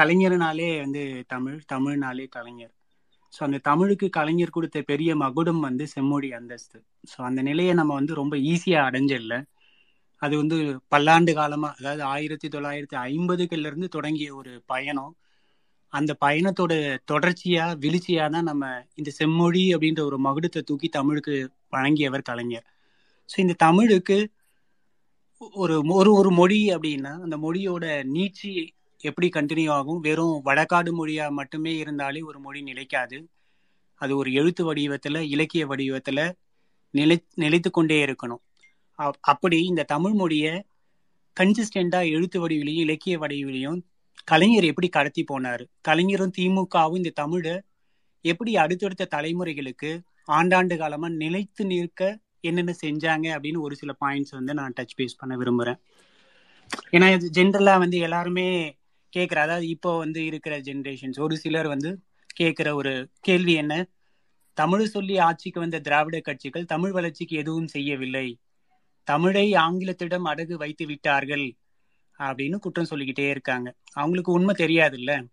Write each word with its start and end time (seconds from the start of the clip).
கலைஞர்னாலே 0.00 0.70
வந்து 0.84 1.02
தமிழ் 1.32 1.58
தமிழ்னாலே 1.72 2.26
கலைஞர். 2.36 2.72
ஸோ 3.32 3.40
அந்த 3.46 3.58
தமிழுக்கு 3.68 4.06
கலைஞர் 4.10 4.54
கொடுத்த 4.56 4.78
பெரிய 4.82 5.10
மகுடம் 5.16 5.60
வந்து 5.60 5.84
செம்மொழி 5.94 6.28
அந்தஸ்து. 6.38 6.78
ஸோ 7.12 7.18
அந்த 7.28 7.40
நிலையை 7.42 7.72
நம்ம 7.74 7.92
வந்து 7.94 8.14
ரொம்ப 8.20 8.34
ஈஸியாக 8.52 8.88
அடைஞ்சிடல. 8.88 9.36
அது 10.22 10.34
வந்து 10.36 10.56
பல்லாண்டு 10.88 11.32
காலமாக 11.34 11.76
அதாவது 11.78 12.02
ஆயிரத்தி 12.14 12.48
தொள்ளாயிரத்தி 12.48 12.96
ஐம்பதுகள்லேருந்து 13.08 13.88
தொடங்கிய 13.96 14.28
ஒரு 14.34 14.52
பயணம். 14.72 15.12
அந்த 15.92 16.12
பயணத்தோட 16.24 16.72
தொடர்ச்சியாக 17.04 17.76
விழிச்சியாக 17.84 18.28
தான் 18.34 18.48
நம்ம 18.50 18.64
இந்த 18.94 19.10
செம்மொழி 19.18 19.64
அப்படின்ற 19.74 20.02
ஒரு 20.10 20.18
மகுடத்தை 20.26 20.60
தூக்கி 20.70 20.88
தமிழுக்கு 20.88 21.34
வழங்கியவர் 21.70 22.28
கலைஞர். 22.30 22.66
ஸோ 23.28 23.36
இந்த 23.44 23.54
தமிழுக்கு 23.66 24.18
ஒரு 25.62 25.76
ஒரு 25.98 26.10
ஒரு 26.20 26.30
மொழி 26.30 26.60
அப்படின்னா 26.74 27.12
அந்த 27.24 27.36
மொழியோட 27.36 27.84
நீட்சி 28.16 28.52
எப்படி 29.04 29.28
கண்டினியூ 29.28 29.70
ஆகும்? 29.70 30.00
வெறும் 30.00 30.44
வடக்காடு 30.44 30.90
மொழியாக 30.90 31.30
மட்டுமே 31.30 31.76
இருந்தாலே 31.76 32.20
ஒரு 32.20 32.40
மொழி 32.40 32.62
நிலைக்காது. 32.62 33.28
அது 33.94 34.16
ஒரு 34.16 34.32
எழுத்து 34.32 34.64
வடிவத்தில் 34.64 35.14
இலக்கிய 35.14 35.66
வடிவத்தில் 35.66 36.34
நிலை 36.90 37.24
நிலைத்து 37.34 37.70
கொண்டே 37.70 38.06
இருக்கணும். 38.06 38.42
அப்- 38.98 39.20
அப்படி 39.20 39.64
இந்த 39.64 39.82
தமிழ் 39.82 40.12
மொழியை 40.12 40.64
கன்சிஸ்டண்டாக 41.40 42.08
எழுத்து 42.08 42.48
வடிவிலையும் 42.48 42.80
இலக்கிய 42.80 43.18
வடிவிலையும் 43.18 43.80
கலைஞர் 44.24 44.64
எப்படி 44.64 44.88
கடத்தி 44.88 45.24
போனார்? 45.32 45.64
கலைஞரும் 45.80 46.32
திமுகவும் 46.38 46.96
இந்த 46.96 47.10
தமிழை 47.10 47.60
எப்படி 48.20 48.56
அடுத்தடுத்த 48.56 49.08
தலைமுறைகளுக்கு 49.14 50.00
ஆண்டாண்டு 50.32 50.76
காலமாக 50.76 51.14
நிலைத்து 51.14 51.64
நிற்க 51.64 52.18
என்னென்ன 52.40 52.74
செஞ்சாங்க 52.84 53.38
அப்படின்னு 53.38 53.58
ஒரு 53.58 53.76
சில 53.76 53.94
பாயிண்ட்ஸ் 54.04 54.30
வந்து 54.30 54.54
நான் 54.54 54.72
டச் 54.80 55.00
பேஸ் 55.00 55.18
பண்ண 55.18 55.36
விரும்புகிறேன் 55.36 55.78
ஏன்னா 56.90 57.12
இது 57.12 57.42
ஜென்ரலாக 57.42 57.78
வந்து 57.78 57.96
எல்லாருமே 57.96 58.76
கேட்குற 59.16 59.34
அதாவது 59.34 59.68
இப்போ 59.68 59.98
வந்து 59.98 60.24
இருக்கிற 60.24 60.60
ஜென்ரேஷன்ஸ் 60.60 61.20
ஒரு 61.20 61.36
சிலர் 61.36 61.66
வந்து 61.66 62.02
கேட்குற 62.40 62.74
ஒரு 62.74 63.10
கேள்வி 63.20 63.52
என்ன? 63.52 63.88
தமிழ் 64.52 64.86
சொல்லி 64.86 65.18
ஆட்சிக்கு 65.18 65.60
வந்த 65.60 65.80
திராவிட 65.80 66.20
கட்சிகள் 66.20 66.64
தமிழ் 66.64 66.90
வளர்ச்சிக்கு 66.90 67.36
எதுவும் 67.36 67.66
செய்யவில்லை. 67.66 68.38
தமிழை 69.04 69.52
ஆங்கிலத்திடம் 69.52 70.24
அடகு 70.24 70.52
வைத்து 70.52 70.86
விட்டார்கள் 70.86 71.54
அப்படின்னு 72.18 72.56
குற்றம் 72.56 72.84
சொல்லிக்கிட்டே 72.84 73.30
இருக்காங்க. 73.30 73.74
அவங்களுக்கு 73.92 74.32
உண்மை 74.32 74.54
தெரியாதுல்ல? 74.58 75.26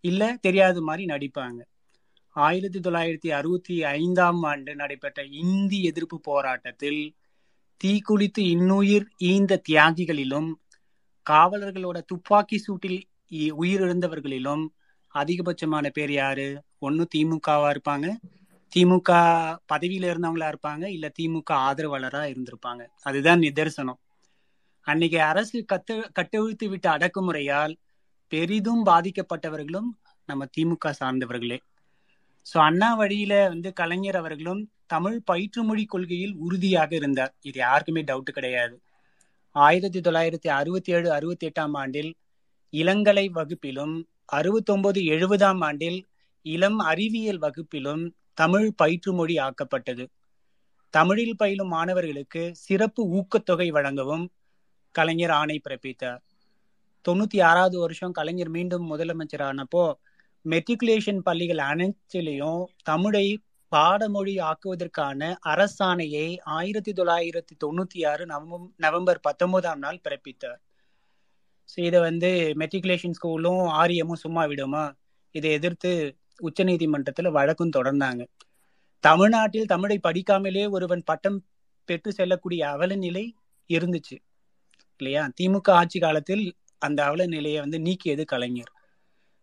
இல்லை 0.00 0.36
தெரியாத 0.36 0.80
மாதிரி 0.80 1.04
நடிப்பாங்க. 1.04 1.60
ஆயிரத்தி 2.28 2.78
தொள்ளாயிரத்தி 2.78 3.28
அறுபத்தி 3.28 3.84
ஐந்தாம் 3.84 4.42
ஆண்டு 4.42 4.74
நடைபெற்ற 4.74 5.24
இந்தி 5.24 5.82
எதிர்ப்பு 5.82 6.20
போராட்டத்தில் 6.20 7.16
தீக்குளித்து 7.84 8.40
இன்னுயிர் 8.40 9.06
ஈந்த 9.16 9.62
தியாகிகளிலும் 9.68 10.52
காவலர்களோட 11.30 12.02
துப்பாக்கி 12.02 12.64
சூட்டில் 12.66 13.02
இ- 13.30 13.52
உயிரிழந்தவர்களிலும் 13.60 14.66
அதிகபட்சமான 15.14 15.88
பேர் 15.88 16.12
யாரு? 16.12 16.62
ஒன்னு 16.78 17.08
திமுகவா 17.16 17.74
இருப்பாங்க. 17.74 18.10
திமுக 18.76 19.10
பதவியில 19.72 20.14
இருந்தவங்களா 20.14 20.52
இருப்பாங்க. 20.52 20.86
இல்ல 20.86 21.10
திமுக 21.20 21.50
ஆதரவாளரா 21.50 22.34
இருந்திருப்பாங்க. 22.34 22.86
அதுதான் 23.02 23.40
நிதர்சனம். 23.40 23.98
அன்னைக்கு 24.80 25.22
அரசு 25.22 25.64
கத்து 25.72 26.12
கட்டவிழ்த்து 26.12 26.68
விட்ட 26.68 26.90
அடக்குமுறையால் 26.90 27.74
பெரிதும் 28.28 28.86
பாதிக்கப்பட்டவர்களும் 28.86 29.88
நம்ம 30.26 30.44
திமுக 30.58 30.92
சார்ந்தவர்களே. 31.04 31.58
ஸோ 32.54 32.58
அண்ணா 32.58 32.94
வழியில 32.94 33.48
வந்து 33.48 33.72
கலைஞர் 33.72 34.16
அவர்களும் 34.16 34.70
தமிழ் 34.86 35.22
பயிற்றுமொழி 35.24 35.84
கொள்கையில் 35.84 36.34
உறுதியாக 36.34 36.94
இருந்தார். 36.94 37.34
இது 37.40 37.58
யாருக்குமே 37.58 38.02
டவுட் 38.02 38.30
கிடையாது. 38.30 38.82
ஆயிரத்தி 39.66 40.00
தொள்ளாயிரத்தி 40.00 40.48
அறுபத்தி 40.48 40.90
ஏழு 40.92 41.08
அறுபத்தி 41.12 41.46
எட்டாம் 41.48 41.74
ஆண்டில் 41.74 42.10
இளங்கலை 42.72 43.24
வகுப்பிலும் 43.30 43.94
அறுபத்தொன்பது 44.32 45.00
எழுபதாம் 45.14 45.62
ஆண்டில் 45.64 45.98
இளம் 46.46 46.78
அறிவியல் 46.90 47.38
வகுப்பிலும் 47.38 48.02
தமிழ் 48.34 48.68
பயிற்றுமொழி 48.76 49.36
ஆக்கப்பட்டது. 49.38 50.04
தமிழில் 50.94 51.36
பயிலும் 51.36 51.68
மாணவர்களுக்கு 51.68 52.42
சிறப்பு 52.54 53.02
ஊக்கத்தொகை 53.18 53.68
வழங்கவும் 53.68 54.24
கலைஞர் 54.94 55.34
ஆணை 55.40 55.56
பிறப்பித்தார். 55.64 56.20
தொண்ணூத்தி 57.04 57.38
ஆறாவது 57.42 57.76
வருஷம் 57.78 58.12
கலைஞர் 58.12 58.48
மீண்டும் 58.48 58.86
முதலமைச்சர் 58.90 59.44
ஆனப்போ 59.50 59.84
மெட்ரிகுலேஷன் 60.44 61.20
பள்ளிகள் 61.20 61.62
அனைத்திலையும் 61.70 62.62
தமிழை 62.82 63.26
பாடமொழி 63.68 64.38
ஆக்குவதற்கான 64.40 65.36
அரசாணையை 65.46 66.38
ஆயிரத்தி 66.44 66.92
தொள்ளாயிரத்தி 66.92 67.54
தொண்ணூத்தி 67.64 68.06
ஆறு 68.06 68.26
நவம்பர் 68.26 68.70
நவம்பர் 68.76 69.20
பத்தொன்பதாம் 69.20 69.78
நாள் 69.78 70.00
பிறப்பித்தார். 70.08 70.60
ஸோ 71.68 71.80
இதை 71.80 72.00
வந்து 72.00 72.54
மெட்ரிகுலேஷன் 72.58 73.16
ஸ்கூலும் 73.22 73.62
ஆரியமும் 73.66 74.22
சும்மா 74.22 74.44
விடுமா? 74.44 74.96
இதை 75.34 75.50
எதிர்த்து 75.50 76.16
உச்சநீதிமன்றத்துல 76.42 77.30
வழக்கும் 77.30 77.74
தொடர்ந்தாங்க. 77.76 78.22
தமிழ்நாட்டில் 79.04 79.66
தமிழை 79.66 80.00
படிக்காமலே 80.02 80.70
ஒருவன் 80.70 81.02
பட்டம் 81.04 81.44
பெற்று 81.84 82.12
செல்லக்கூடிய 82.12 82.68
அவல 82.68 82.94
நிலை 82.94 83.34
இருந்துச்சு. 83.70 84.16
இல்லையா? 84.96 85.30
திமுக 85.40 85.70
ஆட்சி 85.70 85.98
காலத்தில் 85.98 86.56
அந்த 86.78 87.04
அவல 87.04 87.26
நிலையை 87.26 87.60
வந்து 87.60 87.78
நீக்கியது 87.78 88.24
கலைஞர். 88.24 88.72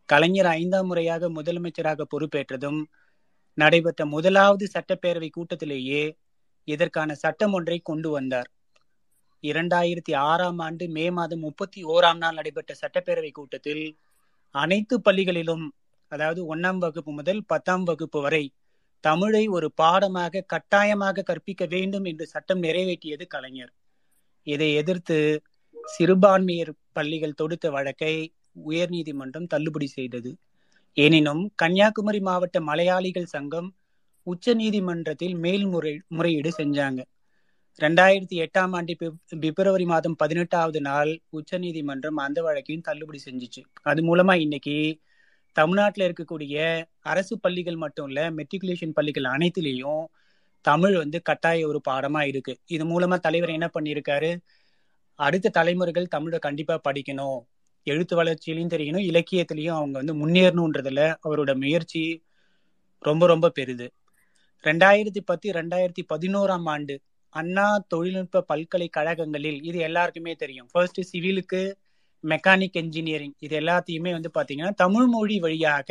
கலைஞர் 0.06 0.46
ஐந்தாம் 0.46 0.86
முறையாக 0.86 1.30
முதலமைச்சராக 1.30 2.06
பொறுப்பேற்றதும் 2.16 2.80
நடைபெற்ற 3.58 4.06
முதலாவது 4.06 4.66
சட்டப்பேரவை 4.74 5.30
கூட்டத்திலேயே 5.30 6.04
இதற்கான 6.68 7.16
சட்டம் 7.16 7.54
ஒன்றை 7.54 7.78
கொண்டு 7.84 8.10
வந்தார். 8.10 8.50
இரண்டாயிரத்தி 9.44 10.14
ஆறாம் 10.30 10.60
ஆண்டு 10.60 10.86
மே 10.88 11.06
மாதம் 11.12 11.40
முப்பத்தி 11.40 11.80
ஓராம் 11.84 12.18
நாள் 12.18 12.36
நடைபெற்ற 12.36 12.74
சட்டப்பேரவை 12.82 13.32
கூட்டத்தில் 13.32 13.84
அனைத்து 14.56 14.96
பள்ளிகளிலும் 15.00 15.66
அதாவது 16.12 16.56
ஒன்னாம் 16.56 16.78
வகுப்பு 16.78 17.12
முதல் 17.12 17.42
பத்தாம் 17.46 17.84
வகுப்பு 17.84 18.20
வரை 18.22 18.46
தமிழை 19.04 19.48
ஒரு 19.48 19.68
பாடமாக 19.72 20.44
கட்டாயமாக 20.54 21.24
கற்பிக்க 21.24 21.64
வேண்டும் 21.66 22.06
என்று 22.06 22.26
சட்டம் 22.28 22.64
நிறைவேற்றியது 22.64 23.26
கலைஞர். 23.28 23.74
இதை 24.48 24.70
எதிர்த்து 24.76 25.18
சிறுபான்மையர் 25.76 26.74
பள்ளிகள் 26.94 27.34
தொடுத்த 27.34 27.70
வழக்கை 27.70 28.16
உயர்நீதிமன்றம் 28.70 29.48
தள்ளுபடி 29.48 29.88
செய்தது. 29.88 30.32
எனினும் 30.98 31.52
கன்னியாகுமரி 31.56 32.20
மாவட்ட 32.20 32.62
மலையாளிகள் 32.62 33.26
சங்கம் 33.26 33.76
உச்ச 34.24 34.54
நீதிமன்றத்தில் 34.54 35.36
மேல்முறை 35.36 36.02
முறையீடு 36.08 36.54
செஞ்சாங்க. 36.58 37.04
ரெண்டாயிரத்தி 37.82 38.46
எட்டாம் 38.46 38.72
ஆண்டு 38.72 38.96
பிப்- 39.00 39.40
பிப்ரவரி 39.40 39.86
மாதம் 39.86 40.16
பதினெட்டாவது 40.16 40.82
நாள் 40.82 41.22
உச்ச 41.30 41.58
நீதிமன்றம் 41.58 42.16
அந்த 42.16 42.44
வழக்கையும் 42.44 42.82
தள்ளுபடி 42.82 43.20
செஞ்சுச்சு. 43.26 43.64
அது 43.82 44.16
மூலமா 44.16 44.40
இன்னைக்கு 44.40 45.00
தமிழ்நாட்டில் 45.52 46.14
இருக்கக்கூடிய 46.14 46.84
அரசு 47.00 47.40
பள்ளிகள் 47.40 47.76
மட்டும் 47.76 48.08
இல்ல 48.08 48.32
மெட்ரிகுலேஷன் 48.32 48.94
பள்ளிகள் 48.94 49.24
அனைத்துலேயும் 49.24 50.06
தமிழ் 50.62 50.98
வந்து 50.98 51.22
கட்டாய 51.22 51.68
ஒரு 51.68 51.82
பாடமா 51.90 52.28
இருக்கு. 52.28 52.60
இது 52.66 52.86
மூலமா 52.86 53.20
தலைவர் 53.20 53.50
என்ன 53.50 53.70
பண்ணியிருக்காரு? 53.80 54.38
அடுத்த 55.16 55.50
தலைமுறைகள் 55.50 56.08
தமிழை 56.08 56.40
கண்டிப்பா 56.40 56.82
படிக்கணும். 56.90 57.40
எழுத்து 57.86 58.16
வளர்ச்சியிலையும் 58.20 58.72
தெரியணும் 58.76 59.08
இலக்கியத்திலையும் 59.12 59.78
அவங்க 59.80 59.96
வந்து 60.02 60.16
முன்னேறணுன்றதுல 60.22 61.02
அவரோட 61.26 61.52
முயற்சி 61.64 62.04
ரொம்ப 63.06 63.24
ரொம்ப 63.28 63.48
பெருது. 63.50 63.88
ரெண்டாயிரத்தி 64.64 65.22
பத்து 65.26 65.48
ரெண்டாயிரத்தி 65.52 66.04
பதினோராம் 66.14 66.68
ஆண்டு 66.74 66.96
அண்ணா 67.34 67.66
தொழில்நுட்ப 67.88 68.42
பல்கலைக்கழகங்களில் 68.52 69.60
இது 69.64 69.78
எல்லாருக்குமே 69.80 70.34
தெரியும். 70.36 70.70
ஃபர்ஸ்ட் 70.72 71.02
சிவிலுக்கு 71.12 71.62
மெக்கானிக் 72.24 72.78
இன்ஜினியரிங் 72.84 73.36
இது 73.40 73.56
எல்லாத்தையுமே 73.60 74.12
வந்து 74.12 74.32
பார்த்தீங்கன்னா 74.38 74.74
தமிழ் 74.74 75.08
மொழி 75.08 75.38
வழியாக 75.40 75.90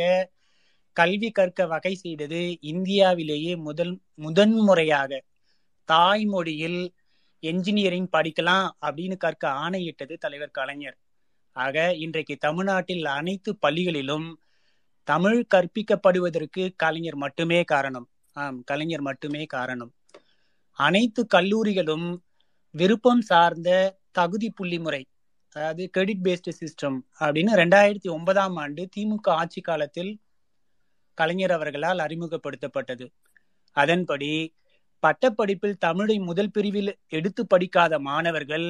கல்வி 0.97 1.29
கற்க 1.31 1.61
வகை 1.67 1.93
செய்தது 1.95 2.41
இந்தியாவிலேயே 2.71 3.53
முதல் 3.67 3.93
முதன்முறையாக 4.15 5.21
தாய்மொழியில் 5.89 6.81
என்ஜினியரிங் 7.43 8.09
படிக்கலாம் 8.17 8.67
அப்படின்னு 8.85 9.17
கற்க 9.17 9.43
ஆணையிட்டது 9.63 10.13
தலைவர் 10.17 10.57
கலைஞர். 10.59 10.97
ஆக 11.55 11.93
இன்றைக்கு 11.95 12.35
தமிழ்நாட்டில் 12.37 13.05
அனைத்து 13.05 13.51
பள்ளிகளிலும் 13.61 14.25
தமிழ் 15.07 15.39
கற்பிக்கப்படுவதற்கு 15.55 16.63
கலைஞர் 16.75 17.15
மட்டுமே 17.15 17.59
காரணம். 17.63 18.07
ஆம் 18.35 18.57
கலைஞர் 18.63 19.01
மட்டுமே 19.01 19.43
காரணம். 19.45 19.91
அனைத்து 20.79 21.21
கல்லூரிகளும் 21.35 22.07
விருப்பம் 22.75 23.21
சார்ந்த 23.21 23.69
தகுதி 24.11 24.49
புள்ளி 24.49 24.79
முறை 24.79 25.01
அதாவது 25.55 25.83
கிரெடிட் 25.89 26.23
பேஸ்டு 26.23 26.51
சிஸ்டம் 26.61 26.97
அப்படின்னு 27.19 27.51
ரெண்டாயிரத்தி 27.61 28.09
ஒன்பதாம் 28.09 28.55
ஆண்டு 28.55 28.81
திமுக 28.95 29.29
ஆட்சி 29.41 29.61
காலத்தில் 29.61 30.11
கலைஞர் 31.17 31.51
அவர்களால் 31.51 31.99
அறிமுகப்படுத்தப்பட்டது. 31.99 33.05
அதன்படி 33.75 34.31
பட்டப்படிப்பில் 35.03 35.77
தமிழை 35.77 36.17
முதல் 36.19 36.51
பிரிவில் 36.51 36.91
எடுத்து 37.07 37.41
படிக்காத 37.47 37.99
மாணவர்கள் 37.99 38.67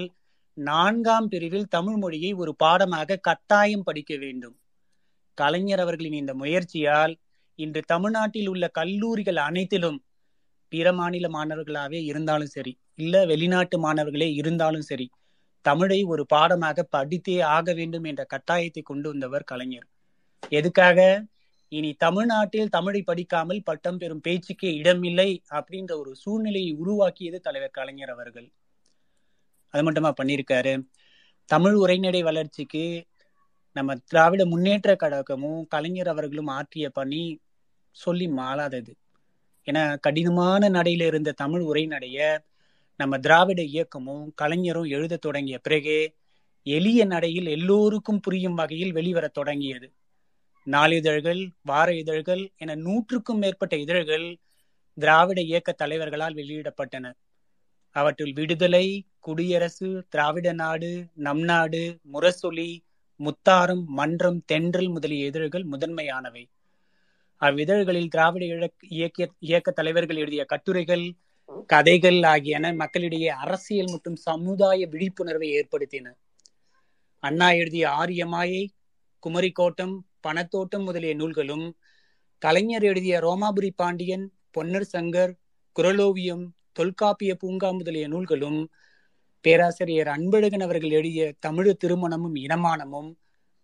நான்காம் 0.57 1.27
பிரிவில் 1.27 1.67
தமிழ் 1.67 1.95
மொழியை 1.95 2.33
ஒரு 2.33 2.55
பாடமாக 2.55 3.17
கட்டாயம் 3.17 3.83
படிக்க 3.83 4.15
வேண்டும். 4.15 4.55
கலைஞர் 5.37 5.79
அவர்களின் 5.79 6.13
இந்த 6.13 6.33
முயற்சியால் 6.33 7.13
இன்று 7.55 7.81
தமிழ்நாட்டில் 7.85 8.47
உள்ள 8.47 8.67
கல்லூரிகள் 8.67 9.35
அனைத்திலும் 9.35 9.99
பிற 10.69 10.93
மாநில 10.93 11.29
மாணவர்களாகவே 11.29 11.99
இருந்தாலும் 12.03 12.47
சரி 12.47 12.73
இல்ல 12.95 13.25
வெளிநாட்டு 13.25 13.77
மாணவர்களே 13.79 14.33
இருந்தாலும் 14.33 14.81
சரி 14.81 15.07
தமிழை 15.61 16.03
ஒரு 16.03 16.25
பாடமாக 16.25 16.87
படித்தே 16.91 17.37
ஆக 17.41 17.73
வேண்டும் 17.73 18.03
என்ற 18.03 18.21
கட்டாயத்தை 18.33 18.81
கொண்டு 18.81 19.07
வந்தவர் 19.09 19.43
கலைஞர். 19.43 19.87
எதுக்காக? 20.51 20.99
இனி 21.71 21.93
தமிழ்நாட்டில் 21.93 22.69
தமிழை 22.69 23.01
படிக்காமல் 23.01 23.63
பட்டம் 23.63 23.97
பெறும் 23.97 24.21
பேச்சுக்கே 24.21 24.71
இடமில்லை 24.73 25.29
அப்படின்ற 25.51 25.97
ஒரு 25.97 26.15
சூழ்நிலையை 26.15 26.73
உருவாக்கியது 26.73 27.39
தலைவர் 27.39 27.71
கலைஞர் 27.71 28.09
அவர்கள். 28.09 28.47
அது 29.75 29.83
மட்டுமா 29.83 30.13
பண்ணியிருக்காரு? 30.19 30.73
தமிழ் 31.49 31.75
உரைநடை 31.75 32.21
வளர்ச்சிக்கு 32.23 32.85
நம்ம 33.75 33.95
திராவிட 34.05 34.45
முன்னேற்ற 34.45 34.91
கழகமும் 34.95 35.61
கலைஞர் 35.67 36.07
அவர்களும் 36.07 36.47
ஆற்றிய 36.47 36.85
பணி 36.89 37.23
சொல்லி 37.95 38.27
மாளாதது 38.29 38.93
ஏன்னா 39.67 39.83
கடினமான 39.99 40.69
நடையில 40.69 41.05
இருந்த 41.05 41.31
தமிழ் 41.31 41.63
உரைநடைய 41.63 42.17
நம்ம 42.99 43.17
திராவிட 43.17 43.61
இயக்கமும் 43.65 44.25
கலைஞரும் 44.35 44.91
எழுத 44.95 45.15
தொடங்கிய 45.17 45.57
பிறகே 45.59 45.99
எளிய 46.65 47.01
நடையில் 47.05 47.47
எல்லோருக்கும் 47.47 48.19
புரியும் 48.19 48.53
வகையில் 48.53 48.91
வெளிவர 48.91 49.25
தொடங்கியது. 49.27 49.87
நாளிதழ்கள் 50.67 51.41
வார 51.61 51.87
இதழ்கள் 51.93 52.43
என 52.55 52.75
நூற்றுக்கும் 52.75 53.37
மேற்பட்ட 53.37 53.75
இதழ்கள் 53.77 54.25
திராவிட 54.97 55.39
இயக்க 55.41 55.71
தலைவர்களால் 55.71 56.35
வெளியிடப்பட்டன. 56.35 57.05
அவற்றுள் 57.95 58.33
விடுதலை 58.33 58.85
குடியரசு 59.19 59.89
திராவிட 60.09 60.47
நாடு 60.53 60.91
நம் 61.25 61.43
நாடு 61.43 61.81
முரசொலி 62.13 62.69
முத்தாரம் 63.19 63.83
மன்றம் 63.97 64.39
தென்றல் 64.45 64.89
முதலிய 64.95 65.25
இதழ்கள் 65.25 65.65
முதன்மையானவை. 65.73 66.43
அவ்விதழ்களில் 67.41 68.09
திராவிட 68.09 68.43
இயக்க 68.89 69.19
இயக்க 69.39 69.69
தலைவர்கள் 69.71 70.17
எழுதிய 70.17 70.43
கட்டுரைகள் 70.45 71.05
கதைகள் 71.69 72.19
ஆகியன 72.25 72.73
மக்களிடையே 72.81 73.29
அரசியல் 73.43 73.91
மற்றும் 73.93 74.19
சமுதாய 74.25 74.87
விழிப்புணர்வை 74.93 75.49
ஏற்படுத்தின. 75.59 76.05
அண்ணா 77.23 77.49
எழுதிய 77.53 77.85
ஆரியமாயை 78.01 78.63
குமரிக்கோட்டம் 79.23 79.95
பணத்தோட்டம் 80.23 80.85
முதலிய 80.87 81.13
நூல்களும் 81.15 81.65
கலைஞர் 82.41 82.83
எழுதிய 82.83 83.15
ரோமாபுரி 83.19 83.69
பாண்டியன் 83.75 84.25
பொன்னர் 84.55 84.89
சங்கர் 84.91 85.33
குரலோவியம் 85.75 86.45
தொல்காப்பிய 86.75 87.31
பூங்கா 87.35 87.69
முதலிய 87.71 88.07
நூல்களும் 88.07 88.59
பேராசிரியர் 89.45 90.07
அன்பழகன் 90.07 90.63
அவர்கள் 90.63 90.91
எழுதிய 90.91 91.25
தமிழ் 91.39 91.69
திருமணமும் 91.83 92.35
இனமானமும் 92.35 93.09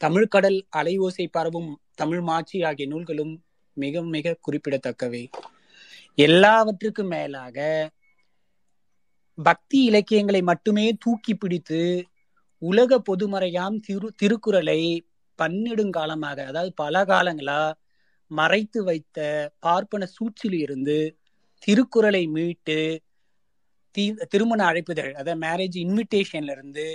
தமிழ்கடல் 0.02 0.60
அலையோசை 0.78 1.26
பரவும் 1.32 1.72
தமிழ் 1.96 2.22
மாட்சி 2.22 2.64
ஆகிய 2.64 2.88
நூல்களும் 2.88 3.34
மிக 3.78 4.02
மிக 4.06 4.38
குறிப்பிடத்தக்கவை. 4.42 5.24
எல்லாவற்றுக்கும் 6.18 7.08
மேலாக 7.08 7.58
பக்தி 9.38 9.80
இலக்கியங்களை 9.84 10.42
மட்டுமே 10.42 10.86
தூக்கி 11.00 11.34
பிடித்து 11.36 11.82
உலக 12.62 12.98
பொதுமறையாம் 13.10 13.78
திரு 13.80 14.08
திருக்குறளை 14.22 14.82
பன்னெடுங்காலமாக 15.40 16.38
அதாவது 16.46 16.74
பல 16.74 17.04
காலங்களா 17.06 17.62
மறைத்து 18.32 18.80
வைத்த 18.84 19.20
பார்ப்பன 19.60 20.06
சூழ்ச்சியில் 20.06 20.60
இருந்து 20.60 20.98
திருக்குறளை 21.64 22.24
மீட்டு 22.28 22.78
தீ 23.96 24.04
திருமண 24.30 24.62
அழைப்புதழ் 24.66 25.12
அதாவது 25.14 25.42
மேரேஜ் 25.46 25.78
இன்விடேஷன்ல 25.86 26.52
இருந்து 26.52 26.86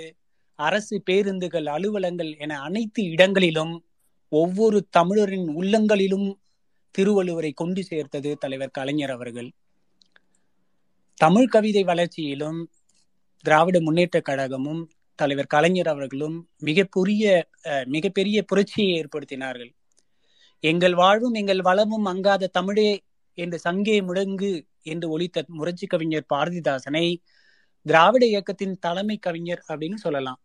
அரசு 0.59 0.95
பேருந்துகள் 1.05 1.67
அலுவலங்கள் 1.75 2.31
என 2.37 2.57
அனைத்து 2.59 3.01
இடங்களிலும் 3.13 3.73
ஒவ்வொரு 4.31 4.77
தமிழரின் 4.89 5.47
உள்ளங்களிலும் 5.55 6.27
திருவள்ளுவரை 6.95 7.51
கொண்டு 7.53 7.81
சேர்த்தது 7.83 8.29
தலைவர் 8.37 8.75
கலைஞர் 8.77 9.13
அவர்கள். 9.15 9.49
தமிழ் 11.17 11.49
கவிதை 11.49 11.83
வளர்ச்சியிலும் 11.83 12.59
திராவிட 13.45 13.77
முன்னேற்ற 13.81 14.17
கழகமும் 14.21 14.81
தலைவர் 15.19 15.53
கலைஞர் 15.53 15.89
அவர்களும் 15.93 16.35
மிகப்பெரிய 16.59 17.23
மிகப்பெரிய 17.87 18.37
புரட்சியை 18.43 18.89
ஏற்படுத்தினார்கள். 18.99 19.71
எங்கள் 20.63 20.95
வாழ்வும் 20.95 21.33
எங்கள் 21.33 21.61
வளமும் 21.61 22.05
அங்காத 22.05 22.51
தமிழே 22.57 22.89
என்று 23.37 23.57
சங்கே 23.59 23.97
முடங்கு 24.01 24.51
என்று 24.83 25.07
ஒழித்த 25.09 25.43
முரட்சி 25.59 25.87
கவிஞர் 25.87 26.31
பாரதிதாசனை 26.33 27.05
திராவிட 27.85 28.23
இயக்கத்தின் 28.25 28.75
தலைமை 28.79 29.17
கவிஞர் 29.17 29.61
அப்படின்னு 29.69 29.99
சொல்லலாம். 30.05 30.39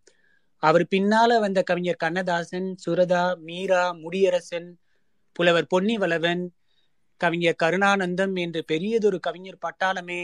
அவர் 0.62 0.84
பின்னால 0.94 1.38
வந்த 1.40 1.60
கவிஞர் 1.62 2.02
கண்ணதாசன் 2.04 2.68
சுரதா 2.84 3.24
மீரா 3.46 3.84
முடியரசன் 4.02 4.68
புலவர் 5.36 5.70
பொன்னிவளவன் 5.74 6.42
கவிஞர் 7.20 7.60
கருணானந்தம் 7.62 8.34
என்று 8.36 8.60
பெரியதொரு 8.64 9.18
கவிஞர் 9.20 9.62
பட்டாளமே 9.66 10.22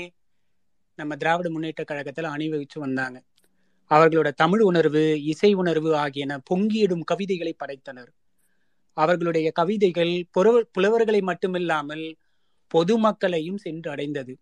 நம்ம 0.99 1.17
திராவிட 1.17 1.49
முன்னேற்ற 1.51 1.83
கழகத்தில் 1.85 2.33
அணிவகுச்சு 2.35 2.79
வந்தாங்க. 2.79 3.19
அவர்களோட 3.91 4.29
தமிழ் 4.35 4.61
உணர்வு 4.61 5.03
இசை 5.25 5.51
உணர்வு 5.55 5.91
ஆகியன 5.97 6.33
பொங்கியிடும் 6.51 7.05
கவிதைகளை 7.05 7.53
படைத்தனர். 7.55 8.11
அவர்களுடைய 8.97 9.49
கவிதைகள் 9.51 10.15
புலவர்களை 10.75 11.21
மட்டுமில்லாமல் 11.21 12.05
பொதுமக்களையும் 12.75 13.63
சென்றடைந்தது. 13.65 14.35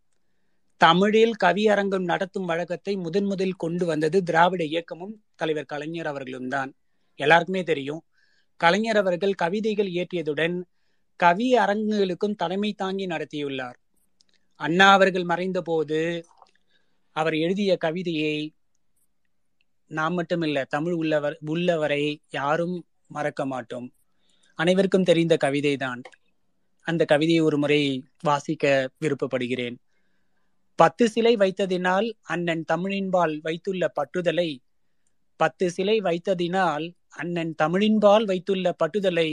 தமிழில் 0.80 1.34
கவியரங்கம் 1.44 2.04
நடத்தும் 2.04 2.44
வழக்கத்தை 2.44 2.96
முதன் 2.96 3.24
முதல் 3.24 3.54
கொண்டு 3.56 3.86
வந்தது 3.86 4.22
திராவிட 4.22 4.64
இயக்கமும் 4.64 5.14
தலைவர் 5.34 5.64
கலைஞர் 5.64 6.06
அவர்களும் 6.06 6.48
தான். 6.48 6.70
எல்லாருக்குமே 7.20 7.62
தெரியும். 7.62 8.02
கலைஞர் 8.60 8.96
அவர்கள் 8.96 9.34
கவிதைகள் 9.34 9.86
இயற்றியதுடன் 9.86 10.56
கவி 11.20 11.48
அரங்குகளுக்கும் 11.56 12.34
தலைமை 12.34 12.72
தாங்கி 12.72 13.06
நடத்தியுள்ளார். 13.06 13.76
அண்ணா 14.60 14.92
அவர்கள் 14.92 15.24
மறைந்த 15.24 15.60
போது 15.60 16.00
அவர் 17.16 17.34
எழுதிய 17.34 17.72
கவிதையை 17.76 18.36
நாம் 19.90 20.14
மட்டுமில்ல 20.18 20.64
தமிழ் 20.64 20.92
உள்ளவர் 20.92 21.36
உள்ளவரை 21.46 22.02
யாரும் 22.30 22.76
மறக்க 23.06 23.46
மாட்டோம். 23.46 23.88
அனைவருக்கும் 24.58 25.02
தெரிந்த 25.02 25.36
கவிதை 25.36 25.76
தான் 25.76 26.00
அந்த 26.86 27.02
கவிதையை 27.04 27.42
ஒரு 27.42 27.58
முறை 27.58 27.80
வாசிக்க 28.22 28.64
விருப்பப்படுகிறேன். 29.00 29.76
பத்து 30.78 31.04
சிலை 31.08 31.32
வைத்ததினால் 31.36 32.08
அண்ணன் 32.22 32.64
தமிழின்பால் 32.72 33.34
வைத்துள்ள 33.42 33.92
பட்டுதலை 34.00 34.50
பத்து 35.40 35.66
சிலை 35.70 35.96
வைத்ததினால் 36.00 36.84
அண்ணன் 37.14 37.54
தமிழின்பால் 37.62 38.24
வைத்துள்ள 38.24 38.66
பட்டுதலை 38.82 39.30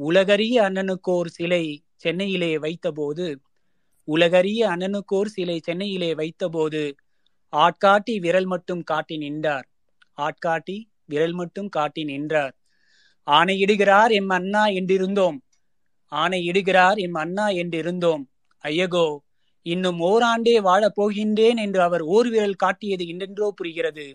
உலகறிய 0.00 0.56
அண்ணனுக்கோர் 0.62 1.26
சிலை 1.26 1.64
சென்னையிலே 1.96 2.52
வைத்தபோது 2.56 3.26
உலகறிய 4.08 4.60
அண்ணனுக்கோர் 4.68 5.30
சிலை 5.34 5.60
சென்னையிலே 5.60 6.10
வைத்தபோது 6.14 6.82
ஆட்காட்டி 7.52 8.14
விரல் 8.20 8.44
மட்டும் 8.44 8.82
காட்டி 8.82 9.16
நின்றார். 9.16 9.66
ஆட்காட்டி 10.18 10.76
விரல் 11.06 11.32
மட்டும் 11.32 11.68
காட்டி 11.68 12.02
நின்றார். 12.04 12.54
ஆணையிடுகிறார் 13.26 14.12
எம் 14.12 14.28
அண்ணா 14.28 14.64
என்றிருந்தோம். 14.78 15.38
ஆணையிடுகிறார் 16.12 16.98
எம் 16.98 17.18
அண்ணா 17.22 17.46
என்றிருந்தோம். 17.62 18.24
ஐயகோ 18.64 19.06
இன்னும் 19.66 20.00
ஓராண்டே 20.02 20.54
வாழப் 20.60 20.96
போகின்றேன் 20.98 21.58
என்று 21.58 21.80
அவர் 21.82 22.04
ஓர் 22.14 22.28
விரல் 22.28 22.60
காட்டியது 22.62 23.04
என்றென்றோ 23.06 23.48
புரிகிறது. 23.58 24.06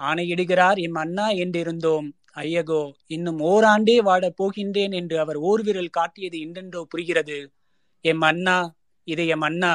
ஆணையிடுகிறார் 0.00 0.78
எம் 0.78 0.98
அண்ணா 1.02 1.26
என்றிருந்தோம். 1.42 2.06
ஐயகோ 2.42 2.82
இன்னும் 3.06 3.40
ஓராண்டே 3.44 3.96
வாழப் 4.02 4.38
போகின்றேன் 4.38 4.94
என்று 5.00 5.16
அவர் 5.18 5.38
ஓர் 5.42 5.62
விரல் 5.62 5.90
காட்டியது 5.90 6.38
என்றென்றோ 6.40 6.82
புரிகிறது. 6.84 7.38
எம் 8.04 8.24
அண்ணா 8.30 8.58
இதை 9.08 9.26
எம் 9.26 9.44
அண்ணா 9.48 9.72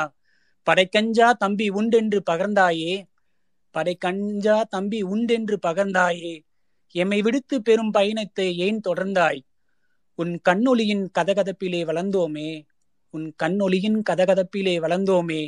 படைக்கஞ்சா 0.68 1.28
தம்பி 1.44 1.68
உண்டென்று 1.80 2.20
பகர்ந்தாயே 2.30 2.94
படைக்கஞ்சா 3.76 4.56
தம்பி 4.70 5.00
உண்டென்று 5.14 5.56
பகர்ந்தாயே 5.66 6.34
எம்மை 6.96 7.20
விடுத்து 7.22 7.56
பெரும் 7.62 7.92
பயணத்தை 7.92 8.48
ஏன் 8.58 8.80
தொடர்ந்தாய்? 8.88 9.40
உன் 10.20 10.34
கண்ணொளியின் 10.50 11.06
கதகதப்பிலே 11.18 11.82
வளர்ந்தோமே 11.86 12.50
உன் 13.14 13.28
கண்ணொளியின் 13.44 14.00
கதகதப்பிலே 14.10 14.74
வளர்ந்தோமே 14.80 15.42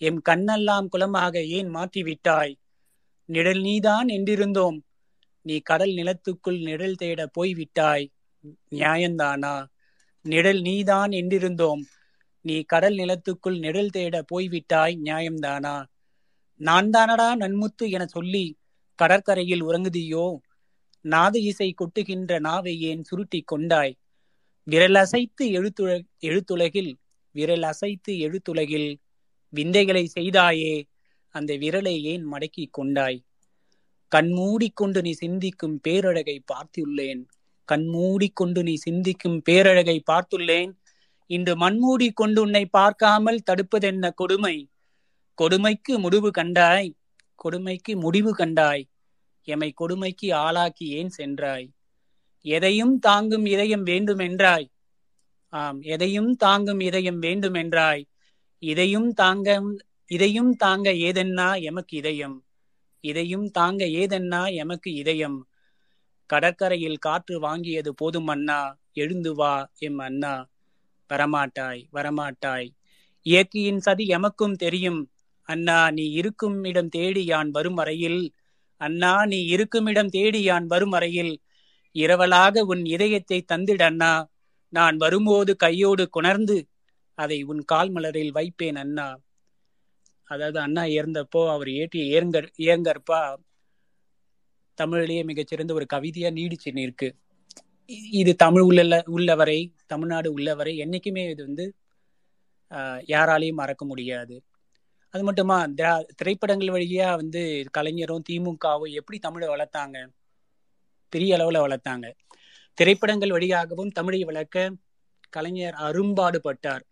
எம் 0.00 0.20
கண்ணெல்லாம் 0.28 0.86
குலமாக 0.88 1.34
ஏன் 1.48 1.70
மாற்றிவிட்டாய்? 1.74 2.52
நிழல் 3.28 3.60
நீதான் 3.60 4.08
என்றிருந்தோம் 4.08 4.78
நீ 5.46 5.56
கடல் 5.60 5.94
நிலத்துக்குள் 5.94 6.58
நிழல் 6.62 6.96
தேட 6.96 7.20
போய்விட்டாய். 7.26 8.04
நியாயந்தானா? 8.72 9.54
நிழல் 10.24 10.60
நீதான் 10.60 11.10
என்றிருந்தோம் 11.10 11.82
நீ 12.44 12.56
கடல் 12.62 12.96
நிலத்துக்குள் 12.96 13.58
நிழல் 13.58 13.90
தேட 13.90 14.14
போய்விட்டாய் 14.32 14.96
நியாயம்தானா 15.04 15.76
நான் 16.60 16.90
தானடா 16.90 17.28
நன்முத்து 17.34 17.84
என 17.90 18.04
சொல்லி 18.06 18.44
கடற்கரையில் 18.98 19.64
உறங்குதியோ? 19.64 20.26
நாத 21.04 21.34
இசை 21.42 21.68
கொட்டுகின்ற 21.74 22.32
நாவை 22.38 22.74
ஏன் 22.80 23.02
சுருட்டி 23.02 23.40
கொண்டாய்? 23.42 23.94
விரல் 24.66 24.94
அசைத்து 24.94 25.44
எழுத்துல 25.46 26.04
எழுத்துலகில் 26.20 26.94
விரல் 27.30 27.62
அசைத்து 27.62 28.12
எழுத்துலகில் 28.12 28.96
விந்தைகளை 29.48 30.10
செய்தாயே 30.20 30.84
அந்த 31.28 31.54
விரலை 31.54 32.00
ஏன் 32.02 32.32
மடக்கி 32.32 32.66
கொண்டாய்? 32.70 33.24
கண்மூடிக்கொண்டு 34.12 35.02
நீ 35.02 35.12
சிந்திக்கும் 35.12 35.80
பேரழகை 35.88 36.42
பார்த்துள்ளேன். 36.52 37.22
கண்மூடிக்கொண்டு 37.72 38.62
நீ 38.62 38.74
சிந்திக்கும் 38.74 39.42
பேரழகை 39.50 40.02
பார்த்துள்ளேன். 40.12 40.72
இன்று 41.26 41.56
மண்மூடி 41.56 42.12
கொண்டு 42.12 42.40
உன்னை 42.40 42.66
பார்க்காமல் 42.66 43.44
தடுப்பதென்ன 43.50 44.10
கொடுமை? 44.14 44.70
கொடுமைக்கு 45.34 45.98
முடிவு 45.98 46.30
கண்டாய். 46.30 46.90
கொடுமைக்கு 47.34 47.96
முடிவு 47.96 48.34
கண்டாய். 48.34 48.84
எமை 49.48 49.72
கொடுமைக்கு 49.72 50.34
ஆளாக்கி 50.34 50.88
ஏன் 50.88 51.08
சென்றாய்? 51.08 51.66
எதையும் 52.44 52.98
தாங்கும் 52.98 53.46
இதயம் 53.46 53.82
வேண்டுமென்றாய். 53.82 54.66
ஆம் 55.52 55.80
எதையும் 55.84 56.32
தாங்கும் 56.36 56.80
இதயம் 56.80 57.18
வேண்டுமென்றாய். 57.18 58.02
இதையும் 58.62 59.10
தாங்க 59.12 59.48
இதையும் 60.10 60.52
தாங்க 60.56 60.88
ஏதென்னா 61.06 61.48
எமக்கு 61.62 61.94
இதயம். 61.96 62.36
இதையும் 63.04 63.46
தாங்க 63.50 63.84
ஏதென்னா 64.02 64.40
எமக்கு 64.54 64.90
இதயம். 64.94 65.38
கடற்கரையில் 66.30 66.98
காற்று 66.98 67.34
வாங்கியது 67.40 67.90
போதும் 67.96 68.26
அண்ணா 68.26 68.60
எழுந்து 68.92 69.34
வா 69.34 69.52
எம் 69.78 69.98
அண்ணா. 69.98 70.34
வரமாட்டாய் 71.10 71.82
வரமாட்டாய். 71.92 72.68
இயற்கையின் 73.26 73.80
சதி 73.80 74.04
எமக்கும் 74.08 74.56
தெரியும். 74.56 75.00
அண்ணா 75.48 75.78
நீ 75.90 76.04
இருக்கும் 76.10 76.64
இடம் 76.64 76.88
தேடி 76.88 77.22
யான் 77.26 77.50
வரும் 77.50 77.74
வரையில் 77.74 78.20
அண்ணா 78.80 79.12
நீ 79.24 79.38
இருக்கும் 79.46 79.86
இடம் 79.86 80.08
தேடி 80.08 80.40
யான் 80.42 80.66
வரும் 80.66 80.90
வரையில் 80.90 81.32
இரவலாக 81.96 82.64
உன் 82.72 82.84
இதயத்தை 82.94 83.38
தந்திட 83.52 83.82
அண்ணா. 83.90 84.12
நான் 84.72 84.96
வரும்போது 84.96 85.52
கையோடு 85.56 86.04
குணர்ந்து 86.08 86.56
அதை 87.18 87.38
உன் 87.52 87.62
கால் 87.64 87.90
மலரில் 87.96 88.32
வைப்பேன் 88.38 88.78
அண்ணா. 88.84 89.08
அதாவது 90.28 90.58
அண்ணா 90.66 90.82
இறந்தப்போ 90.98 91.40
அவர் 91.54 91.70
ஏற்றிய 91.80 92.04
ஏங்கர் 92.18 92.48
ஏங்கற்பா 92.72 93.20
தமிழிலேயே 94.78 95.22
மிகச்சிறந்த 95.30 95.72
ஒரு 95.78 95.86
கவிதையா 95.92 96.30
நீடிச்சு 96.38 96.70
இருக்கு 96.86 97.08
இது 98.20 98.32
தமிழ் 98.36 98.64
உள்ள 98.68 98.82
உள்ளவரை 99.16 99.58
தமிழ்நாடு 99.92 100.28
உள்ளவரை 100.36 100.72
என்னைக்குமே 100.84 101.24
இது 101.32 101.42
வந்து 101.48 101.64
யாராலையும் 103.12 103.60
மறக்க 103.62 103.82
முடியாது. 103.84 104.36
அது 105.14 105.22
மட்டுமா 105.28 105.56
திரைப்படங்கள் 106.20 106.74
வழியா 106.76 107.08
வந்து 107.20 107.42
கலைஞரும் 107.76 108.26
திமுகவும் 108.28 108.94
எப்படி 109.00 109.18
தமிழை 109.26 109.48
வளர்த்தாங்க? 109.48 109.96
பெரிய 111.14 111.36
அளவில் 111.36 111.64
வளர்த்தாங்க. 111.64 112.06
திரைப்படங்கள் 112.78 113.34
வழியாகவும் 113.36 113.90
தமிழை 113.90 114.20
வளர்க்க 114.24 114.72
கலைஞர் 115.30 115.76
அரும்பாடுபட்டார். 115.86 116.82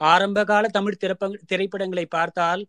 ஆரம்ப 0.00 0.38
கால 0.44 0.64
தமிழ் 0.68 1.00
திரைப்ப 1.02 1.28
திரைப்படங்களை 1.50 2.06
பார்த்தால் 2.16 2.62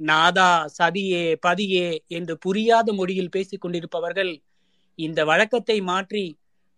நாதா 0.00 0.50
சதியே 0.78 1.24
பதியே 1.46 1.88
என்று 2.16 2.34
புரியாத 2.38 2.92
மொழியில் 2.92 3.32
பேசிக் 3.36 3.62
கொண்டிருப்பவர்கள் 3.62 4.32
இந்த 4.98 5.20
வழக்கத்தை 5.30 5.78
மாற்றி 5.88 6.24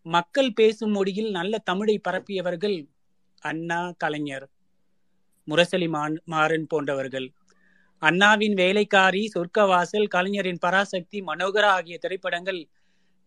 மக்கள் 0.07 0.50
பேசும் 0.52 0.95
மொழியில் 0.97 1.30
நல்ல 1.30 1.54
தமிழை 1.71 1.97
பரப்பியவர்கள் 2.09 2.78
அண்ணா 3.42 3.80
கலைஞர் 4.02 4.47
முரசலி 5.49 5.88
மாறன் 6.35 6.66
போன்றவர்கள். 6.73 7.28
அண்ணாவின் 8.02 8.54
வேலைக்காரி 8.54 9.23
சொர்க்கவாசல் 9.35 10.12
கலைஞரின் 10.14 10.61
பராசக்தி 10.64 11.19
மனோகரா 11.21 11.71
ஆகிய 11.78 11.97
திரைப்படங்கள் 11.99 12.61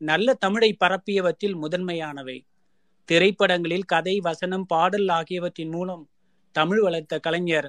நல்ல 0.04 0.34
தமிழை 0.34 0.70
பரப்பியவற்றில் 0.80 1.56
முதன்மையானவை. 1.56 2.38
திரைப்படங்களில் 3.10 3.86
கதை 3.86 4.16
வசனம் 4.20 4.66
பாடல் 4.66 5.08
ஆகியவற்றின் 5.08 5.70
மூலம் 5.70 6.04
தமிழ் 6.56 6.82
வளர்த்த 6.82 7.20
கலைஞர் 7.20 7.68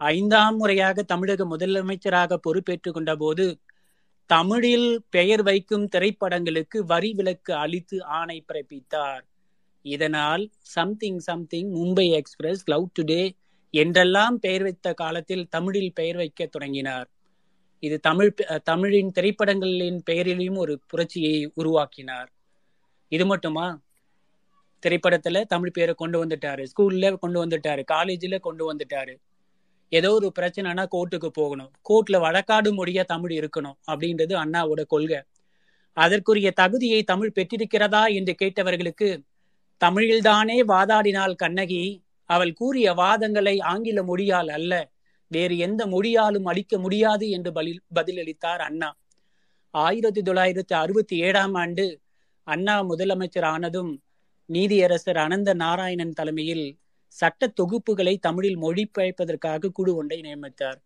ஐந்தாம் 0.00 0.56
முறையாக 0.56 1.02
தமிழக 1.02 1.44
முதலமைச்சராக 1.46 2.38
பொறுப்பேற்றுக் 2.46 2.94
கொண்ட 2.94 3.12
போது 3.16 3.46
தமிழில் 4.30 4.90
பெயர் 5.10 5.42
வைக்கும் 5.42 5.86
திரைப்படங்களுக்கு 5.96 6.78
வரி 6.86 7.10
விலக்கு 7.12 7.52
அளித்து 7.54 7.96
ஆணை 8.18 8.38
பிறப்பித்தார். 8.48 9.22
இதனால் 9.84 10.44
something 10.74 11.18
something 11.18 11.70
Mumbai 11.74 12.06
express 12.10 12.62
love 12.64 12.88
today 12.96 13.22
என்றெல்லாம் 13.74 14.36
பெயர் 14.38 14.62
வைத்த 14.62 14.88
காலத்தில் 14.92 15.48
தமிழில் 15.48 15.92
பெயர் 15.92 16.16
வைக்க 16.16 16.46
தொடங்கினார். 16.46 17.08
இது 17.84 18.00
தமிழ் 18.00 18.34
தமிழின் 18.62 19.10
திரைப்படங்களின் 19.10 20.02
பெயரிலையும் 20.10 20.56
ஒரு 20.56 20.80
புரட்சியை 20.86 21.50
உருவாக்கினார். 21.54 22.32
இது 23.08 23.26
மட்டுமா? 23.26 23.82
திரைப்படத்துல 24.86 25.44
தமிழ் 25.44 25.70
பேரை 25.70 25.94
கொண்டு 25.94 26.24
வந்துட்டாரு. 26.24 26.66
ஸ்கூல்ல 26.72 27.18
கொண்டு 27.18 27.46
வந்துட்டாரு. 27.46 27.82
காலேஜ்ல 27.92 28.40
கொண்டு 28.40 28.74
வந்துட்டாரு. 28.74 29.16
ஏதோ 29.88 30.12
ஒரு 30.12 30.32
பிரச்சனைனா 30.38 30.86
கோர்ட்டுக்கு 30.92 31.26
போகணும். 31.26 31.70
கோர்ட்ல 31.88 32.20
வழக்காடு 32.26 32.70
மொழியா 32.72 33.04
தமிழ் 33.04 33.32
இருக்கணும் 33.32 33.76
அப்படின்றது 33.92 34.36
அண்ணாவோட 34.44 34.84
கொள்கை. 34.86 35.20
அதற்குரிய 35.92 36.50
தகுதியை 36.50 37.02
தமிழ் 37.02 37.32
பெற்றிருக்கிறதா 37.34 38.14
என்று 38.14 38.34
கேட்டவர்களுக்கு 38.42 39.22
தமிழில்தானே 39.84 40.62
வாதாடினாள் 40.68 41.34
கண்ணகி 41.34 42.02
அவள் 42.24 42.52
கூறிய 42.52 42.94
வாதங்களை 42.94 43.62
ஆங்கில 43.62 44.02
மொழியால் 44.02 44.48
அல்ல. 44.48 44.91
வேறு 45.32 45.56
எந்த 45.58 45.82
மொழியாலும் 45.86 46.48
அளிக்க 46.52 46.78
முடியாது 46.78 47.26
என்று 47.30 47.52
பதில் 47.52 47.80
பதிலளித்தார் 47.94 48.62
அண்ணா. 48.68 48.90
ஆயிரத்தி 49.74 50.20
தொள்ளாயிரத்தி 50.20 50.74
அறுபத்தி 50.74 51.16
ஏழாம் 51.18 51.54
ஆண்டு 51.54 51.86
அண்ணா 52.46 52.74
முதலமைச்சர் 52.82 53.48
ஆனதும் 53.54 53.92
நீதியரசர் 54.48 55.18
அனந்த 55.18 55.50
நாராயணன் 55.54 56.12
தலைமையில் 56.12 56.66
சட்ட 57.12 57.52
தொகுப்புகளை 57.60 58.14
தமிழில் 58.18 58.58
மொழிபெயர்ப்பதற்காக 58.62 59.70
குழு 59.72 59.92
ஒன்றை 59.94 60.18
நியமித்தார். 60.20 60.78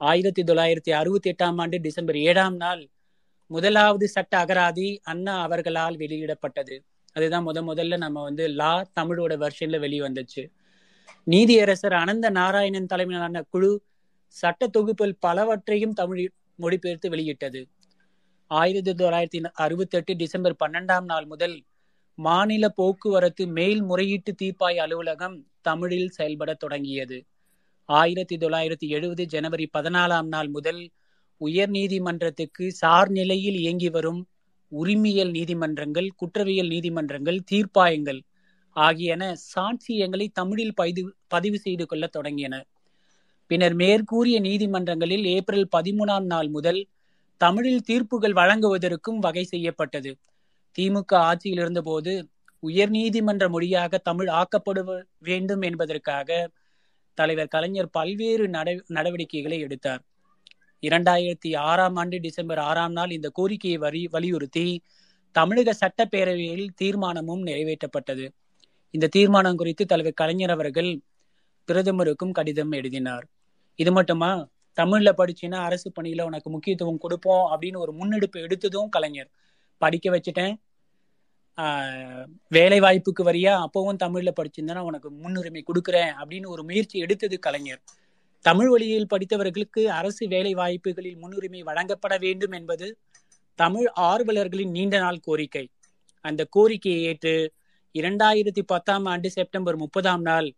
ஆயிரத்தி 0.00 0.42
தொள்ளாயிரத்தி 0.42 0.92
அறுபத்தி 0.92 1.30
எட்டாம் 1.30 1.60
ஆண்டு 1.60 1.80
டிசம்பர் 1.80 2.18
ஏழாம் 2.30 2.56
நாள் 2.56 2.82
முதலாவது 3.50 4.06
சட்ட 4.08 4.44
அகராதி 4.44 4.88
அண்ணா 5.02 5.34
அவர்களால் 5.42 5.96
வெளியிடப்பட்டது. 5.96 6.76
அதுதான் 7.12 7.46
முத 7.46 7.60
முதல்ல 7.70 7.96
நம்ம 7.96 8.22
வந்து 8.22 8.44
லா 8.48 8.72
தமிழோட 9.00 9.34
வெர்ஷன்ல 9.42 9.78
வெளிவந்துச்சு. 9.84 10.42
நீதியரசர் 11.26 11.94
அனந்த 11.94 12.30
நாராயணன் 12.30 12.86
தலைமையிலான 12.86 13.42
குழு 13.50 13.70
சட்ட 14.36 14.66
தொகுப்பில் 14.66 15.18
பலவற்றையும் 15.26 15.92
தமிழில் 15.92 16.32
மொழிபெயர்த்து 16.54 17.08
வெளியிட்டது. 17.10 17.60
ஆயிரத்தி 18.50 18.92
தொள்ளாயிரத்தி 18.92 19.40
அறுபத்தி 19.54 19.96
எட்டு 19.98 20.12
டிசம்பர் 20.16 20.56
பன்னெண்டாம் 20.64 21.04
நாள் 21.04 21.26
முதல் 21.26 21.56
மாநில 22.18 22.68
போக்குவரத்து 22.68 23.46
மேல்முறையீட்டு 23.46 24.32
தீர்ப்பாய 24.42 24.76
அலுவலகம் 24.76 25.36
தமிழில் 25.60 26.08
செயல்பட 26.08 26.54
தொடங்கியது. 26.54 27.18
ஆயிரத்தி 27.88 28.36
தொள்ளாயிரத்தி 28.36 28.86
எழுபது 28.88 29.24
ஜனவரி 29.26 29.66
பதினாலாம் 29.78 30.28
நாள் 30.28 30.48
முதல் 30.48 30.80
உயர் 31.40 31.70
நீதிமன்றத்துக்கு 31.70 32.66
சார் 32.72 33.10
நிலையில் 33.10 33.54
இயங்கி 33.54 33.88
வரும் 33.88 34.22
உரிமையல் 34.72 35.30
நீதிமன்றங்கள் 35.30 36.08
குற்றவியல் 36.16 36.68
நீதிமன்றங்கள் 36.68 37.40
தீர்ப்பாயங்கள் 37.50 38.20
ஆகியன 38.76 39.22
சாட்சியங்களை 39.54 40.26
தமிழில் 40.32 40.74
பதிவு 40.74 41.10
பதிவு 41.28 41.58
செய்து 41.58 41.86
கொள்ள 41.86 42.04
தொடங்கியன. 42.16 42.54
பின்னர் 43.50 43.74
மேற்கூறிய 43.74 44.36
நீதிமன்றங்களில் 44.40 45.24
ஏப்ரல் 45.24 45.68
பதிமூணாம் 45.76 46.26
நாள் 46.32 46.48
முதல் 46.48 46.80
தமிழில் 47.40 47.84
தீர்ப்புகள் 47.86 48.32
வழங்குவதற்கும் 48.32 49.18
வகை 49.18 49.44
செய்யப்பட்டது. 49.44 50.10
திமுக 50.78 51.14
ஆட்சியில் 51.28 51.60
இருந்தபோது 51.60 52.12
உயர் 52.62 52.90
நீதிமன்ற 52.90 53.44
மொழியாக 53.48 53.98
தமிழ் 53.98 54.30
ஆக்கப்பட 54.40 54.78
வேண்டும் 55.18 55.62
என்பதற்காக 55.62 56.28
தலைவர் 57.18 57.52
கலைஞர் 57.54 57.90
பல்வேறு 57.90 58.46
நடவடிக்கைகளை 58.86 59.58
எடுத்தார். 59.60 60.02
இரண்டாயிரத்தி 60.82 61.50
ஆறாம் 61.70 61.96
ஆண்டு 61.96 62.16
டிசம்பர் 62.20 62.58
ஆறாம் 62.58 62.92
நாள் 62.92 63.10
இந்த 63.10 63.28
கோரிக்கையை 63.28 63.78
வரி 63.78 64.02
வலியுறுத்தி 64.10 64.66
தமிழக 65.34 65.74
சட்டப்பேரவையில் 65.82 66.66
தீர்மானமும் 66.80 67.42
நிறைவேற்றப்பட்டது. 67.46 68.26
இந்த 68.90 69.06
தீர்மானம் 69.06 69.56
குறித்து 69.56 69.86
தலைவர் 69.86 70.12
கலைஞர் 70.12 70.50
அவர்கள் 70.50 71.00
பிரதமருக்கும் 71.68 72.30
கடிதம் 72.30 72.72
எழுதினார். 72.72 73.24
இது 73.74 73.92
மட்டுமா? 73.92 74.48
தமிழ்ல 74.78 75.10
படிச்சுன்னா 75.12 75.58
அரசு 75.68 75.92
பணியில 75.96 76.22
உனக்கு 76.22 76.50
முக்கியத்துவம் 76.50 76.98
கொடுப்போம் 76.98 77.44
அப்படின்னு 77.52 77.76
ஒரு 77.76 77.92
முன்னெடுப்பு 77.92 78.38
எடுத்ததும் 78.40 78.88
கலைஞர். 78.88 79.30
படிக்க 79.76 80.10
வச்சுட்டேன். 80.10 80.54
வேலை 82.48 82.80
வாய்ப்புக்கு 82.80 83.22
வரியா? 83.24 83.52
அப்பவும் 83.64 84.00
தமிழ்ல 84.04 84.30
படிச்சிருந்தா 84.40 84.78
உனக்கு 84.78 85.10
முன்னுரிமை 85.10 85.62
கொடுக்குறேன் 85.62 86.12
அப்படின்னு 86.20 86.46
ஒரு 86.46 86.64
முயற்சி 86.64 86.98
எடுத்தது 86.98 87.38
கலைஞர். 87.38 87.80
தமிழ் 88.40 88.68
வழியில் 88.68 89.10
படித்தவர்களுக்கு 89.14 89.84
அரசு 89.84 90.28
வேலை 90.28 90.54
வாய்ப்புகளில் 90.54 91.18
முன்னுரிமை 91.18 91.62
வழங்கப்பட 91.62 92.18
வேண்டும் 92.18 92.50
என்பது 92.50 92.98
தமிழ் 93.54 93.88
ஆர்வலர்களின் 94.00 94.70
நீண்ட 94.70 94.98
நாள் 94.98 95.18
கோரிக்கை. 95.18 95.68
அந்த 96.20 96.44
கோரிக்கையை 96.44 97.02
ஏற்று 97.02 97.34
இரண்டாயிரத்தி 97.98 98.62
பத்தாம் 98.66 99.04
ஆண்டு 99.04 99.30
செப்டம்பர் 99.30 99.76
முப்பதாம் 99.76 100.20
நாள் 100.20 100.48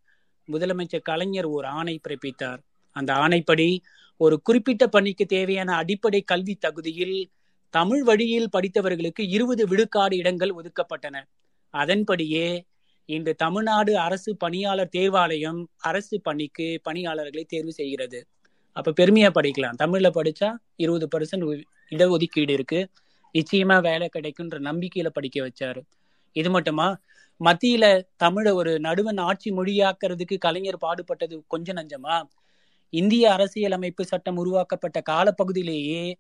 முதலமைச்சர் 0.49 1.03
கலைஞர் 1.03 1.45
ஒரு 1.45 1.67
ஆணை 1.69 2.01
பிறப்பித்தார். 2.03 2.61
அந்த 2.97 3.11
ஆணைப்படி 3.15 3.79
ஒரு 4.21 4.37
குறிப்பிட்ட 4.43 4.85
பணிக்கு 4.87 5.25
தேவையான 5.27 5.75
அடிப்படை 5.75 6.21
கல்வி 6.21 6.55
தகுதியில் 6.55 7.19
தமிழ் 7.75 8.03
வழியில் 8.03 8.49
படித்தவர்களுக்கு 8.53 9.23
இருபது 9.29 9.67
விழுக்காடு 9.67 10.17
இடங்கள் 10.17 10.55
ஒதுக்கப்பட்டன. 10.55 11.17
அதன்படியே 11.75 12.65
இன்று 13.09 13.35
தமிழ்நாடு 13.35 13.99
அரசு 13.99 14.37
பணியாளர் 14.37 14.95
தேர்வாலயம் 14.97 15.61
அரசு 15.77 16.21
பணிக்கு 16.21 16.81
பணியாளர்களை 16.83 17.45
தேர்வு 17.45 17.73
செய்கிறது. 17.73 18.27
அப்ப 18.73 18.93
பெருமையா 19.01 19.31
படிக்கலாம். 19.39 19.79
தமிழ்ல 19.83 20.09
படிச்சா 20.15 20.49
இருபது 20.77 21.07
பர்சன்ட் 21.15 21.63
இடஒதுக்கீடு 21.91 22.51
இருக்கு. 22.51 22.81
நிச்சயமா 23.35 23.77
வேலை 23.83 24.09
கிடைக்குன்ற 24.13 24.57
நம்பிக்கையில 24.61 25.09
படிக்க 25.09 25.39
வச்சாரு. 25.47 25.83
இது 26.37 26.51
மட்டுமா? 26.51 26.89
மத்தியில 27.41 27.85
தமிழை 28.17 28.53
ஒரு 28.53 28.81
நடுவன் 28.81 29.21
ஆட்சி 29.21 29.51
மொழியாக்குறதுக்கு 29.53 30.39
கலைஞர் 30.39 30.79
பாடுபட்டது 30.87 31.43
கொஞ்சம் 31.47 31.77
நஞ்சமா? 31.77 32.17
இந்திய 32.93 33.33
அரசியலமைப்பு 33.33 34.05
சட்டம் 34.05 34.37
உருவாக்கப்பட்ட 34.37 35.03
காலப்பகுதியிலேயே 35.11 36.15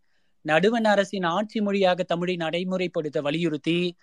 நடுவண் 0.44 0.84
அரசின் 0.84 1.22
ஆட்சி 1.22 1.60
மொழியாக 1.60 2.02
தமிழை 2.02 2.36
நடைமுறைப்படுத்த 2.36 3.18
வலியுறுத்தி 3.20 3.96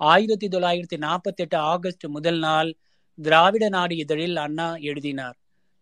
ஆயிரத்தி 0.00 0.48
தொள்ளாயிரத்தி 0.48 0.98
நாற்பத்தி 0.98 1.36
எட்டு 1.36 1.56
ஆகஸ்ட் 1.56 2.06
முதல் 2.06 2.38
நாள் 2.38 2.70
திராவிட 3.18 3.68
நாடு 3.68 3.96
இதழில் 3.96 4.36
அண்ணா 4.36 4.74
எழுதினார். 4.74 5.36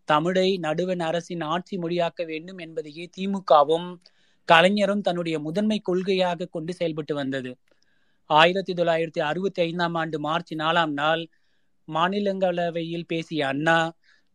தமிழை 0.05 0.57
நடுவண் 0.57 0.99
அரசின் 0.99 1.41
ஆட்சி 1.41 1.77
மொழியாக்க 1.77 2.23
வேண்டும் 2.23 2.57
என்பதையே 2.57 3.09
திமுகவும் 3.17 3.89
கலைஞரும் 4.45 5.01
தன்னுடைய 5.01 5.39
முதன்மை 5.39 5.81
கொள்கையாக 5.89 6.45
கொண்டு 6.45 6.73
செயல்பட்டு 6.73 7.15
வந்தது. 7.15 7.51
ஆயிரத்தி 8.29 8.73
தொள்ளாயிரத்தி 8.73 9.21
அறுபத்தி 9.21 9.61
ஐந்தாம் 9.61 9.95
ஆண்டு 9.95 10.17
மார்ச் 10.19 10.53
நாலாம் 10.53 10.93
நாள் 10.93 11.23
மாநிலங்களவையில் 11.87 13.07
பேசிய 13.07 13.47
அண்ணா 13.47 13.79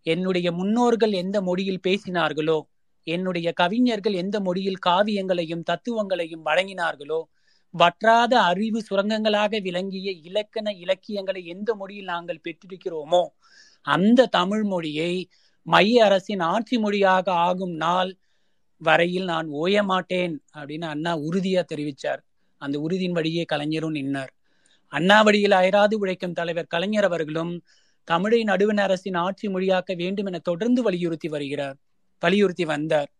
என்னுடைய 0.06 0.48
முன்னோர்கள் 0.52 1.12
எந்த 1.12 1.40
மொழியில் 1.40 1.84
பேசினார்களோ 1.86 2.58
என்னுடைய 3.06 3.48
கவிஞர்கள் 3.52 4.12
எந்த 4.14 4.36
மொழியில் 4.40 4.82
காவியங்களையும் 4.86 5.62
தத்துவங்களையும் 5.62 6.44
வழங்கினார்களோ 6.44 7.20
வற்றாத 7.74 8.32
அறிவு 8.42 8.80
சுரங்கங்களாக 8.82 9.60
விளங்கிய 9.60 10.10
இலக்கண 10.22 10.66
இலக்கியங்களை 10.74 11.42
எந்த 11.46 11.70
மொழியில் 11.74 12.04
நாங்கள் 12.04 12.44
பெற்றிருக்கிறோமோ 12.44 13.22
அந்த 13.86 14.28
தமிழ் 14.30 14.64
மொழியை 14.64 15.14
மைய 15.66 16.04
அரசின் 16.04 16.40
ஆட்சி 16.44 16.76
மொழியாக 16.78 17.26
ஆகும் 17.46 17.74
நாள் 17.76 18.12
வரையில் 18.80 19.24
நான் 19.24 19.48
ஓய 19.54 19.82
மாட்டேன் 19.82 20.34
அப்படின்னு 20.54 20.86
அண்ணா 20.86 21.12
உறுதியா 21.26 21.62
தெரிவிச்சார். 21.72 22.22
அந்த 22.56 22.80
உறுதியின் 22.80 23.12
வழியே 23.12 23.44
கலைஞரும் 23.44 23.94
நின்னார். 23.94 24.28
அண்ணா 24.88 25.22
வழியில் 25.22 25.50
அயராது 25.50 25.98
உழைக்கும் 25.98 26.32
தலைவர் 26.32 26.66
கலைஞர் 26.66 27.04
அவர்களும் 27.04 27.64
தமிழை 28.04 28.42
நடுவண் 28.42 28.78
அரசின் 28.78 29.14
ஆட்சி 29.14 29.48
மொழியாக்க 29.48 29.94
வேண்டும் 29.94 30.26
என 30.26 30.38
தொடர்ந்து 30.38 30.82
வலியுறுத்தி 30.82 31.28
வருகிறார். 31.28 31.76
வலியுறுத்தி 32.20 32.64
வந்தார். 32.64 33.10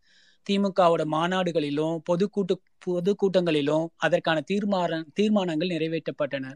திமுகவோட 0.50 1.02
மாநாடுகளிலும் 1.04 1.98
பொதுக்கூட்டு 2.04 2.54
பொதுக்கூட்டங்களிலும் 2.86 3.86
அதற்கான 3.96 4.42
தீர்மான 4.52 5.02
தீர்மானங்கள் 5.14 5.68
நிறைவேற்றப்பட்டன. 5.68 6.54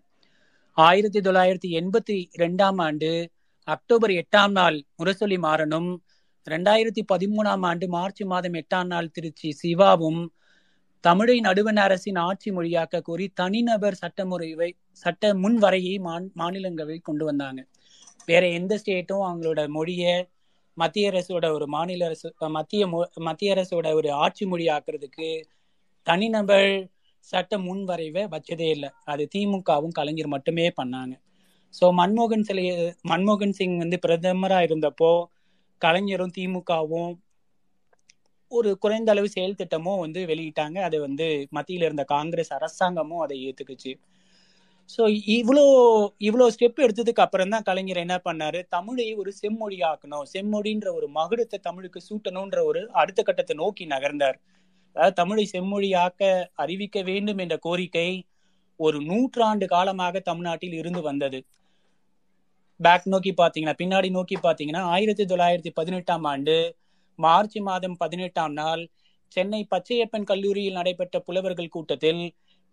ஆயிரத்தி 0.73 1.21
தொள்ளாயிரத்தி 1.21 1.69
எண்பத்தி 1.69 2.27
இரண்டாம் 2.33 2.79
ஆண்டு 2.79 3.29
அக்டோபர் 3.65 4.11
எட்டாம் 4.11 4.51
நாள் 4.51 4.83
முரசொலி 4.99 5.37
மாறனும் 5.37 5.97
ரெண்டாயிரத்தி 6.51 7.03
பதிமூணாம் 7.13 7.61
ஆண்டு 7.61 7.89
மார்ச் 7.89 8.23
மாதம் 8.23 8.53
எட்டாம் 8.53 8.87
நாள் 8.87 9.11
திருச்சி 9.11 9.53
சிவாவும் 9.53 10.33
தமிழை 11.05 11.37
நடுவண் 11.41 11.81
அரசின் 11.85 12.19
ஆட்சி 12.19 12.49
மொழியாக்க 12.51 13.01
கோரி 13.01 13.27
தனிநபர் 13.35 13.99
சட்டமுறைவை 14.01 14.71
சட்ட 15.03 15.31
முன்வரையை 15.35 15.95
மாநிலங்களவை 16.41 16.99
கொண்டு 17.01 17.25
வந்தாங்க. 17.25 17.61
வேற 18.27 18.45
எந்த 18.49 18.73
ஸ்டேட்டும் 18.79 19.25
அவங்களோட 19.27 19.61
மொழியை 19.69 20.15
மத்திய 20.77 21.11
அரசோட 21.11 21.47
ஒரு 21.53 21.67
மாநில 21.67 22.05
அரசு 22.05 22.29
மத்திய 22.57 22.83
மத்திய 23.21 23.55
அரசோட 23.55 23.87
ஒரு 23.95 24.09
ஆட்சி 24.25 24.45
மொழி 24.47 24.67
ஆக்குறதுக்கு 24.69 25.29
தனிநபர் 26.07 26.71
சட்ட 27.29 27.53
முன்வரைவை 27.59 28.23
வச்சதே 28.35 28.69
இல்லை. 28.77 28.91
அது 29.05 29.25
திமுகவும் 29.35 29.97
கலைஞர் 29.99 30.35
மட்டுமே 30.35 30.67
பண்ணாங்க. 30.81 31.15
ஸோ 31.75 31.87
மன்மோகன் 32.01 32.47
சிலை 32.49 32.65
மன்மோகன் 33.09 33.57
சிங் 33.59 33.77
வந்து 33.77 33.97
பிரதமராக 34.07 34.67
இருந்தப்போ 34.69 35.11
கலைஞரும் 35.83 36.37
திமுகவும் 36.39 37.11
ஒரு 38.53 38.71
குறைந்த 38.83 39.09
அளவு 39.15 39.29
செயல் 39.35 39.59
திட்டமும் 39.61 40.03
வந்து 40.05 40.21
வெளியிட்டாங்க. 40.31 40.79
அது 40.89 40.97
வந்து 41.07 41.27
மத்தியில் 41.57 41.87
இருந்த 41.89 42.05
காங்கிரஸ் 42.15 42.53
அரசாங்கமும் 42.59 43.23
அதை 43.25 43.37
ஏத்துக்குச்சு. 43.49 43.93
ஸோ 44.91 45.03
இவ்வளோ 45.39 45.65
இவ்வளோ 46.29 46.45
ஸ்டெப் 46.55 46.79
எடுத்ததுக்கு 46.85 47.25
அப்புறம் 47.25 47.51
தான் 47.55 47.67
கலைஞர் 47.69 48.05
என்ன 48.05 48.17
பண்ணாரு? 48.29 48.61
தமிழை 48.77 49.07
ஒரு 49.23 49.31
செம்மொழி 49.41 49.79
ஆக்கணும் 49.91 50.25
செம்மொழின்ற 50.35 50.89
ஒரு 50.99 51.09
மகுடத்தை 51.19 51.59
தமிழுக்கு 51.69 52.01
சூட்டணுன்ற 52.09 52.61
ஒரு 52.71 52.83
அடுத்த 53.03 53.23
கட்டத்தை 53.23 53.57
நோக்கி 53.57 53.87
நகர்ந்தார். 53.87 54.39
அதாவது 54.97 55.15
தமிழை 55.15 55.45
செம்மொழியாக்க 55.53 56.23
அறிவிக்க 56.55 56.99
வேண்டும் 57.03 57.41
என்ற 57.45 57.57
கோரிக்கை 57.67 58.09
ஒரு 58.81 58.99
நூற்றாண்டு 59.01 59.67
காலமாக 59.67 60.21
தமிழ்நாட்டில் 60.21 60.77
இருந்து 60.81 61.03
வந்தது. 61.03 61.39
பேக் 62.81 63.07
நோக்கி 63.13 63.33
பார்த்தீங்கன்னா 63.33 63.79
பின்னாடி 63.83 64.09
நோக்கி 64.11 64.37
பார்த்தீங்கன்னா 64.43 64.83
ஆயிரத்தி 64.95 65.25
தொள்ளாயிரத்தி 65.25 65.71
பதினெட்டாம் 65.79 66.25
ஆண்டு 66.25 66.57
மார்ச் 67.19 67.57
மாதம் 67.59 67.97
பதினெட்டாம் 67.97 68.53
நாள் 68.53 68.83
சென்னை 69.33 69.67
பச்சையப்பன் 69.71 70.25
கல்லூரியில் 70.25 70.73
நடைபெற்ற 70.73 71.17
புலவர்கள் 71.21 71.69
கூட்டத்தில் 71.69 72.23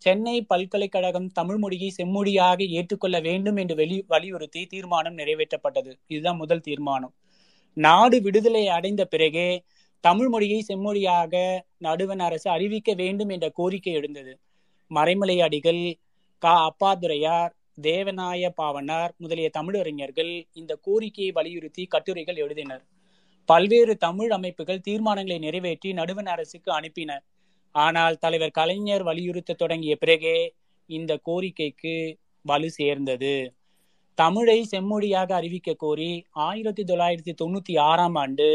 சென்னை 0.02 0.36
பல்கலைக்கழகம் 0.42 1.28
தமிழ் 1.28 1.56
மொழியை 1.56 1.88
செம்மொழியாக 1.96 2.68
ஏற்றுக்கொள்ள 2.68 3.20
வேண்டும் 3.20 3.56
என்று 3.56 3.74
வெளி 3.74 4.04
வலியுறுத்தி 4.08 4.66
தீர்மானம் 4.66 5.18
நிறைவேற்றப்பட்டது. 5.18 5.92
இதுதான் 6.06 6.36
முதல் 6.36 6.60
தீர்மானம். 6.60 7.14
நாடு 7.76 8.22
விடுதலை 8.22 8.64
அடைந்த 8.68 9.04
பிறகே 9.04 9.48
தமிழ் 10.04 10.28
மொழியை 10.28 10.64
செம்மொழியாக 10.68 11.34
நடுவண் 11.78 12.18
அரசு 12.18 12.50
அறிவிக்க 12.50 12.90
வேண்டும் 12.94 13.28
என்ற 13.28 13.46
கோரிக்கை 13.48 13.92
எழுந்தது. 13.92 14.32
மறைமலை 14.90 15.36
அடிகள் 15.42 15.82
கா. 16.42 16.56
அப்பாதுரையார் 16.68 17.52
தேவநாய 17.82 18.48
பாவனார் 18.54 19.12
முதலிய 19.16 19.48
தமிழறிஞர்கள் 19.58 20.32
இந்த 20.52 20.72
கோரிக்கையை 20.82 21.32
வலியுறுத்தி 21.32 21.82
கட்டுரைகள் 21.86 22.36
எழுதினர். 22.36 22.84
பல்வேறு 23.48 23.94
தமிழ் 23.96 24.30
அமைப்புகள் 24.30 24.84
தீர்மானங்களை 24.88 25.38
நிறைவேற்றி 25.38 25.90
நடுவண் 25.92 26.26
அரசுக்கு 26.26 26.70
அனுப்பின. 26.80 27.10
ஆனால் 27.74 28.16
தலைவர் 28.16 28.50
கலைஞர் 28.50 29.02
வலியுறுத்த 29.02 29.52
தொடங்கிய 29.52 29.94
பிறகே 29.96 30.38
இந்த 30.90 31.12
கோரிக்கைக்கு 31.28 31.94
வலு 32.44 32.68
சேர்ந்தது. 32.70 33.36
தமிழை 34.18 34.58
செம்மொழியாக 34.70 35.30
அறிவிக்க 35.32 35.74
கோரி 35.74 36.10
ஆயிரத்தி 36.30 36.82
தொள்ளாயிரத்தி 36.82 37.32
தொண்ணூத்தி 37.42 37.74
ஆறாம் 37.80 38.14
ஆண்டு 38.14 38.48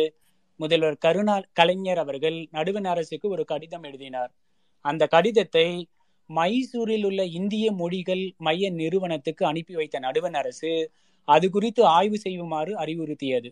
முதல்வர் 0.60 0.98
கருணா 0.98 1.36
கலைஞர் 1.54 1.98
அவர்கள் 1.98 2.38
நடுவண் 2.52 2.86
அரசுக்கு 2.86 3.28
ஒரு 3.30 3.44
கடிதம் 3.46 3.84
எழுதினார். 3.84 4.32
அந்த 4.86 5.04
கடிதத்தை 5.08 5.68
மைசூரில் 6.30 7.06
உள்ள 7.06 7.22
இந்திய 7.40 7.66
மொழிகள் 7.72 8.24
மைய 8.38 8.66
நிறுவனத்துக்கு 8.72 9.44
அனுப்பி 9.46 9.74
வைத்த 9.74 10.00
நடுவண் 10.00 10.34
அரசு 10.34 10.72
அது 11.28 11.50
குறித்து 11.50 11.82
ஆய்வு 11.98 12.18
செய்யுமாறு 12.18 12.74
அறிவுறுத்தியது. 12.76 13.50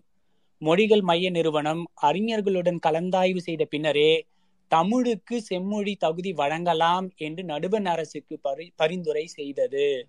மொழிகள் 0.61 1.01
மைய 1.01 1.29
நிறுவனம் 1.29 1.81
அறிஞர்களுடன் 2.01 2.79
கலந்தாய்வு 2.87 3.37
செய்த 3.37 3.65
பின்னரே 3.65 4.25
தமிழுக்கு 4.67 5.41
செம்மொழி 5.41 5.95
தகுதி 5.95 6.31
வழங்கலாம் 6.33 7.09
என்று 7.17 7.43
நடுவண் 7.43 7.85
அரசுக்கு 7.85 8.39
பரி 8.39 8.73
பரிந்துரை 8.75 9.27
செய்தது. 9.27 10.07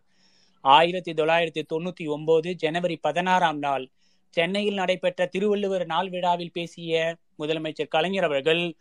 ஆயிரத்தி 0.61 1.13
தொள்ளாயிரத்தி 1.13 1.63
தொண்ணூத்தி 1.75 2.09
ஒன்பது 2.09 2.55
ஜனவரி 2.55 2.97
பதினாறாம் 2.97 3.59
நாள் 3.59 3.85
சென்னையில் 4.35 4.75
நடைபெற்ற 4.75 5.27
திருவள்ளுவர் 5.27 5.87
நாள் 5.87 6.09
விழாவில் 6.09 6.53
பேசிய 6.53 7.17
முதலமைச்சர் 7.39 7.89
கலைஞர் 7.89 8.25
அவர்கள் 8.25 8.75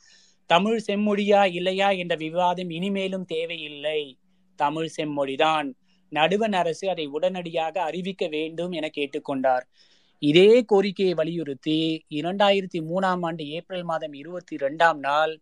தமிழ் 0.45 0.81
செம்மொழியா 0.87 1.41
இல்லையா 1.51 1.89
என்ற 1.89 2.15
விவாதம் 2.15 2.69
இனிமேலும் 2.69 3.25
தேவையில்லை. 3.25 4.17
தமிழ் 4.55 4.89
செம்மொழிதான். 4.97 5.67
நடுவண் 6.09 6.53
அரசு 6.53 6.89
அதை 6.89 7.05
உடனடியாக 7.05 7.81
அறிவிக்க 7.81 8.27
வேண்டும் 8.27 8.71
என 8.71 8.89
கேட்டுக்கொண்டார். 8.97 9.65
இதே 10.21 10.49
கோரிக்கையை 10.61 11.13
வலியுறுத்தி 11.13 11.75
இரண்டாயிரத்தி 12.11 12.79
மூணாம் 12.89 13.21
ஆண்டு 13.21 13.43
ஏப்ரல் 13.47 13.83
மாதம் 13.83 14.13
இருபத்தி 14.13 14.55
ரெண்டாம் 14.57 14.99
நாள் 14.99 15.33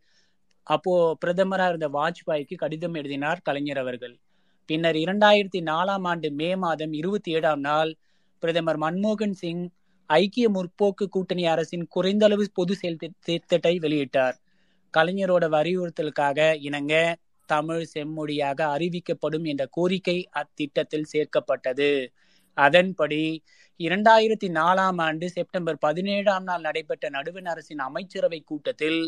அப்போ 0.68 0.94
பிரதமராக 1.26 1.70
இருந்த 1.70 1.88
வாஜ்பாய்க்கு 1.90 2.56
கடிதம் 2.56 2.94
எழுதினார் 2.94 3.42
கலைஞர் 3.42 3.78
அவர்கள். 3.78 4.16
பின்னர் 4.70 4.96
இரண்டாயிரத்தி 4.96 5.60
நாலாம் 5.62 6.06
ஆண்டு 6.08 6.30
மே 6.32 6.50
மாதம் 6.56 6.94
இருபத்தி 6.94 7.32
ஏழாம் 7.32 7.60
நாள் 7.60 7.92
பிரதமர் 8.44 8.78
மன்மோகன் 8.78 9.32
சிங் 9.32 9.66
ஐக்கிய 10.10 10.48
முற்போக்கு 10.50 11.06
கூட்டணி 11.10 11.46
அரசின் 11.46 11.88
குறைந்தளவு 11.88 12.46
பொது 12.54 12.76
செயல் 12.76 13.00
திட்டத்தை 13.20 13.74
வெளியிட்டார். 13.80 14.36
கலைஞரோட 14.94 15.46
வலியுறுத்தலுக்காக 15.56 16.40
இணங்க 16.68 16.94
தமிழ் 17.50 17.86
செம்மொழியாக 17.94 18.60
அறிவிக்கப்படும் 18.76 19.46
என்ற 19.46 19.64
கோரிக்கை 19.72 20.18
அத்திட்டத்தில் 20.42 21.10
சேர்க்கப்பட்டது. 21.14 21.92
அதன்படி 22.58 23.22
இரண்டாயிரத்தி 23.80 24.48
நாலாம் 24.50 25.00
ஆண்டு 25.02 25.26
செப்டம்பர் 25.30 25.78
பதினேழாம் 25.78 26.44
நாள் 26.44 26.62
நடைபெற்ற 26.62 27.10
நடுவண் 27.10 27.46
அரசின் 27.46 27.80
அமைச்சரவை 27.80 28.40
கூட்டத்தில் 28.42 29.02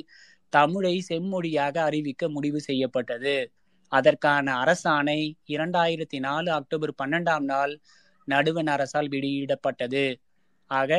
தமிழை 0.53 0.95
செம்மொழியாக 1.09 1.75
அறிவிக்க 1.81 2.29
முடிவு 2.29 2.59
செய்யப்பட்டது. 2.61 3.35
அதற்கான 3.91 4.47
அரசாணை 4.63 5.19
இரண்டாயிரத்தி 5.49 6.19
நாலு 6.19 6.49
அக்டோபர் 6.51 6.93
பன்னெண்டாம் 7.03 7.45
நாள் 7.45 7.73
நடுவண் 8.27 8.67
அரசால் 8.67 9.09
வெளியிடப்பட்டது. 9.09 10.05
ஆக 10.71 10.91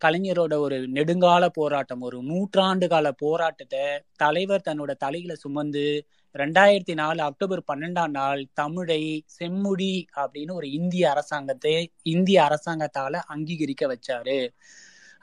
கலைஞரோட 0.00 0.54
ஒரு 0.58 0.78
நெடுங்கால 0.88 1.44
போராட்டம் 1.52 2.00
ஒரு 2.00 2.18
நூற்றாண்டு 2.22 2.86
கால 2.88 3.06
போராட்டத்தை 3.12 3.84
தலைவர் 4.16 4.66
தன்னோட 4.68 4.92
தலையில 4.94 5.32
சுமந்து 5.34 5.84
ரெண்டாயிரத்தி 6.34 6.94
நாலு 7.00 7.20
அக்டோபர் 7.22 7.62
பன்னெண்டாம் 7.70 8.12
நாள் 8.18 8.42
தமிழை 8.60 9.02
செம்மொழி 9.38 9.94
அப்படின்னு 10.22 10.52
ஒரு 10.52 10.68
இந்திய 10.78 11.04
அரசாங்கத்தை 11.10 11.72
இந்திய 12.14 12.38
அரசாங்கத்தால 12.48 13.20
அங்கீகரிக்க 13.34 13.86
வச்சாரு. 13.92 14.38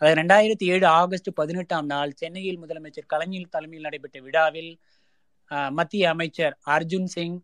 அது 0.02 0.12
ரெண்டாயிரத்தி 0.20 0.66
ஏழு 0.74 0.86
ஆகஸ்ட் 1.00 1.30
பதினெட்டாம் 1.40 1.88
நாள் 1.94 2.12
சென்னையில் 2.12 2.60
முதலமைச்சர் 2.64 3.08
கலைஞர் 3.14 3.54
தலைமையில் 3.56 3.88
நடைபெற்ற 3.88 4.20
விழாவில் 4.28 4.72
மத்திய 5.72 6.04
அமைச்சர் 6.10 6.56
அர்ஜுன் 6.76 7.10
சிங் 7.16 7.40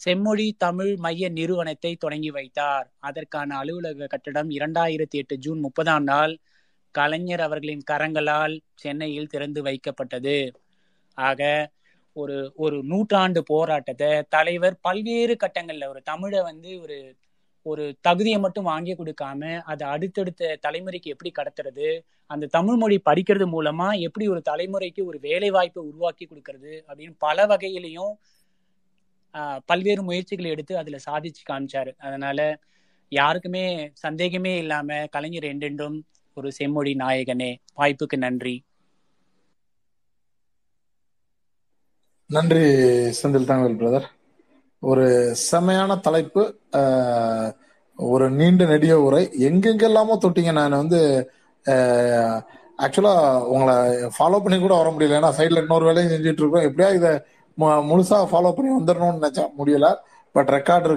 செம்மொழி 0.00 0.48
தமிழ் 0.64 0.92
மைய 1.04 1.28
நிறுவனத்தை 1.38 1.92
தொடங்கி 1.96 2.30
வைத்தார். 2.30 2.86
அதற்கான 2.98 3.56
அலுவலக 3.60 4.06
கட்டடம் 4.06 4.50
இரண்டாயிரத்தி 4.58 5.16
எட்டு 5.22 5.36
ஜூன் 5.38 5.60
முப்பதாம் 5.66 6.06
நாள் 6.12 6.34
கலைஞர் 6.94 7.42
அவர்களின் 7.46 7.84
கரங்களால் 7.90 8.54
சென்னையில் 8.74 9.32
திறந்து 9.32 9.62
வைக்கப்பட்டது. 9.62 10.38
ஆக 11.18 11.42
ஒரு 12.18 12.36
ஒரு 12.56 12.76
நூற்றாண்டு 12.84 13.40
போராட்டத்தை 13.50 14.10
தலைவர் 14.28 14.76
பல்வேறு 14.80 15.34
கட்டங்கள்ல 15.44 15.88
ஒரு 15.88 16.00
தமிழை 16.02 16.40
வந்து 16.42 16.70
ஒரு 16.82 16.98
ஒரு 17.66 17.84
தகுதியை 18.00 18.38
மட்டும் 18.40 18.68
வாங்கி 18.70 18.92
கொடுக்காம 18.94 19.40
அதை 19.64 19.84
அடுத்தடுத்த 19.88 20.56
தலைமுறைக்கு 20.66 21.12
எப்படி 21.14 21.30
கடத்துறது 21.32 21.88
அந்த 22.30 22.50
தமிழ் 22.56 22.78
மொழி 22.82 22.96
படிக்கிறது 23.04 23.46
மூலமா 23.54 23.88
எப்படி 24.06 24.26
ஒரு 24.28 24.40
தலைமுறைக்கு 24.50 25.02
ஒரு 25.10 25.18
வேலை 25.18 25.50
வாய்ப்பை 25.50 25.82
உருவாக்கி 25.82 26.24
கொடுக்கறது 26.26 26.74
அப்படின்னு 26.88 27.14
பல 27.18 27.46
வகையிலையும் 27.46 28.14
பல்வேறு 29.68 30.02
முயற்சிகளை 30.02 30.48
எடுத்து 30.50 30.74
அதுல 30.78 30.98
சாதிச்சு 31.06 31.42
காமிச்சாரு. 31.50 31.92
அதனால 31.98 32.38
யாருக்குமே 33.12 33.64
சந்தேகமே 34.04 34.52
இல்லாம 34.58 34.98
கலைஞர் 35.08 35.50
என்றென்றும் 35.52 35.98
ஒரு 36.36 36.48
செம்மொழி 36.52 36.92
நாயகனே 36.94 37.50
வாய்ப்புக்கு 37.78 38.16
நன்றி. 38.18 38.56
நன்றி 42.34 42.62
செந்தில் 43.18 43.46
தாங்கல் 43.48 43.76
பிரதர் 43.80 44.06
ஒரு 44.88 45.04
செமையான 45.50 45.92
தலைப்பு 46.06 46.42
ஒரு 47.96 48.26
நீண்ட 48.30 48.64
நெடிய 48.64 48.94
உரை. 49.04 49.22
எங்கெங்கெல்லாமோ 49.46 50.14
தொட்டிங்க. 50.24 50.52
நான் 50.58 50.76
வந்து 50.82 51.00
ஆக்சுவலா 52.84 53.14
உங்களை 53.52 53.76
ஃபாலோ 54.16 54.40
பண்ணி 54.44 54.58
கூட 54.60 54.74
வர 54.80 54.90
முடியல. 54.90 55.18
ஏன்னா 55.20 55.30
சைட்ல 55.38 55.62
இன்னொரு 55.64 55.84
வேலையும் 55.88 56.12
செஞ்சுட்டு 56.12 56.42
இருக்கோம். 56.42 56.66
எப்படியா 56.68 56.90
இதை 56.98 57.12
முழுசா 57.90 58.18
ஃபாலோ 58.32 58.52
பண்ணி 58.58 58.70
வந்துடணும்னு 58.76 59.18
நினைச்சா 59.18 59.46
முடியல. 59.58 59.88
But 60.32 60.52
record 60.56 60.86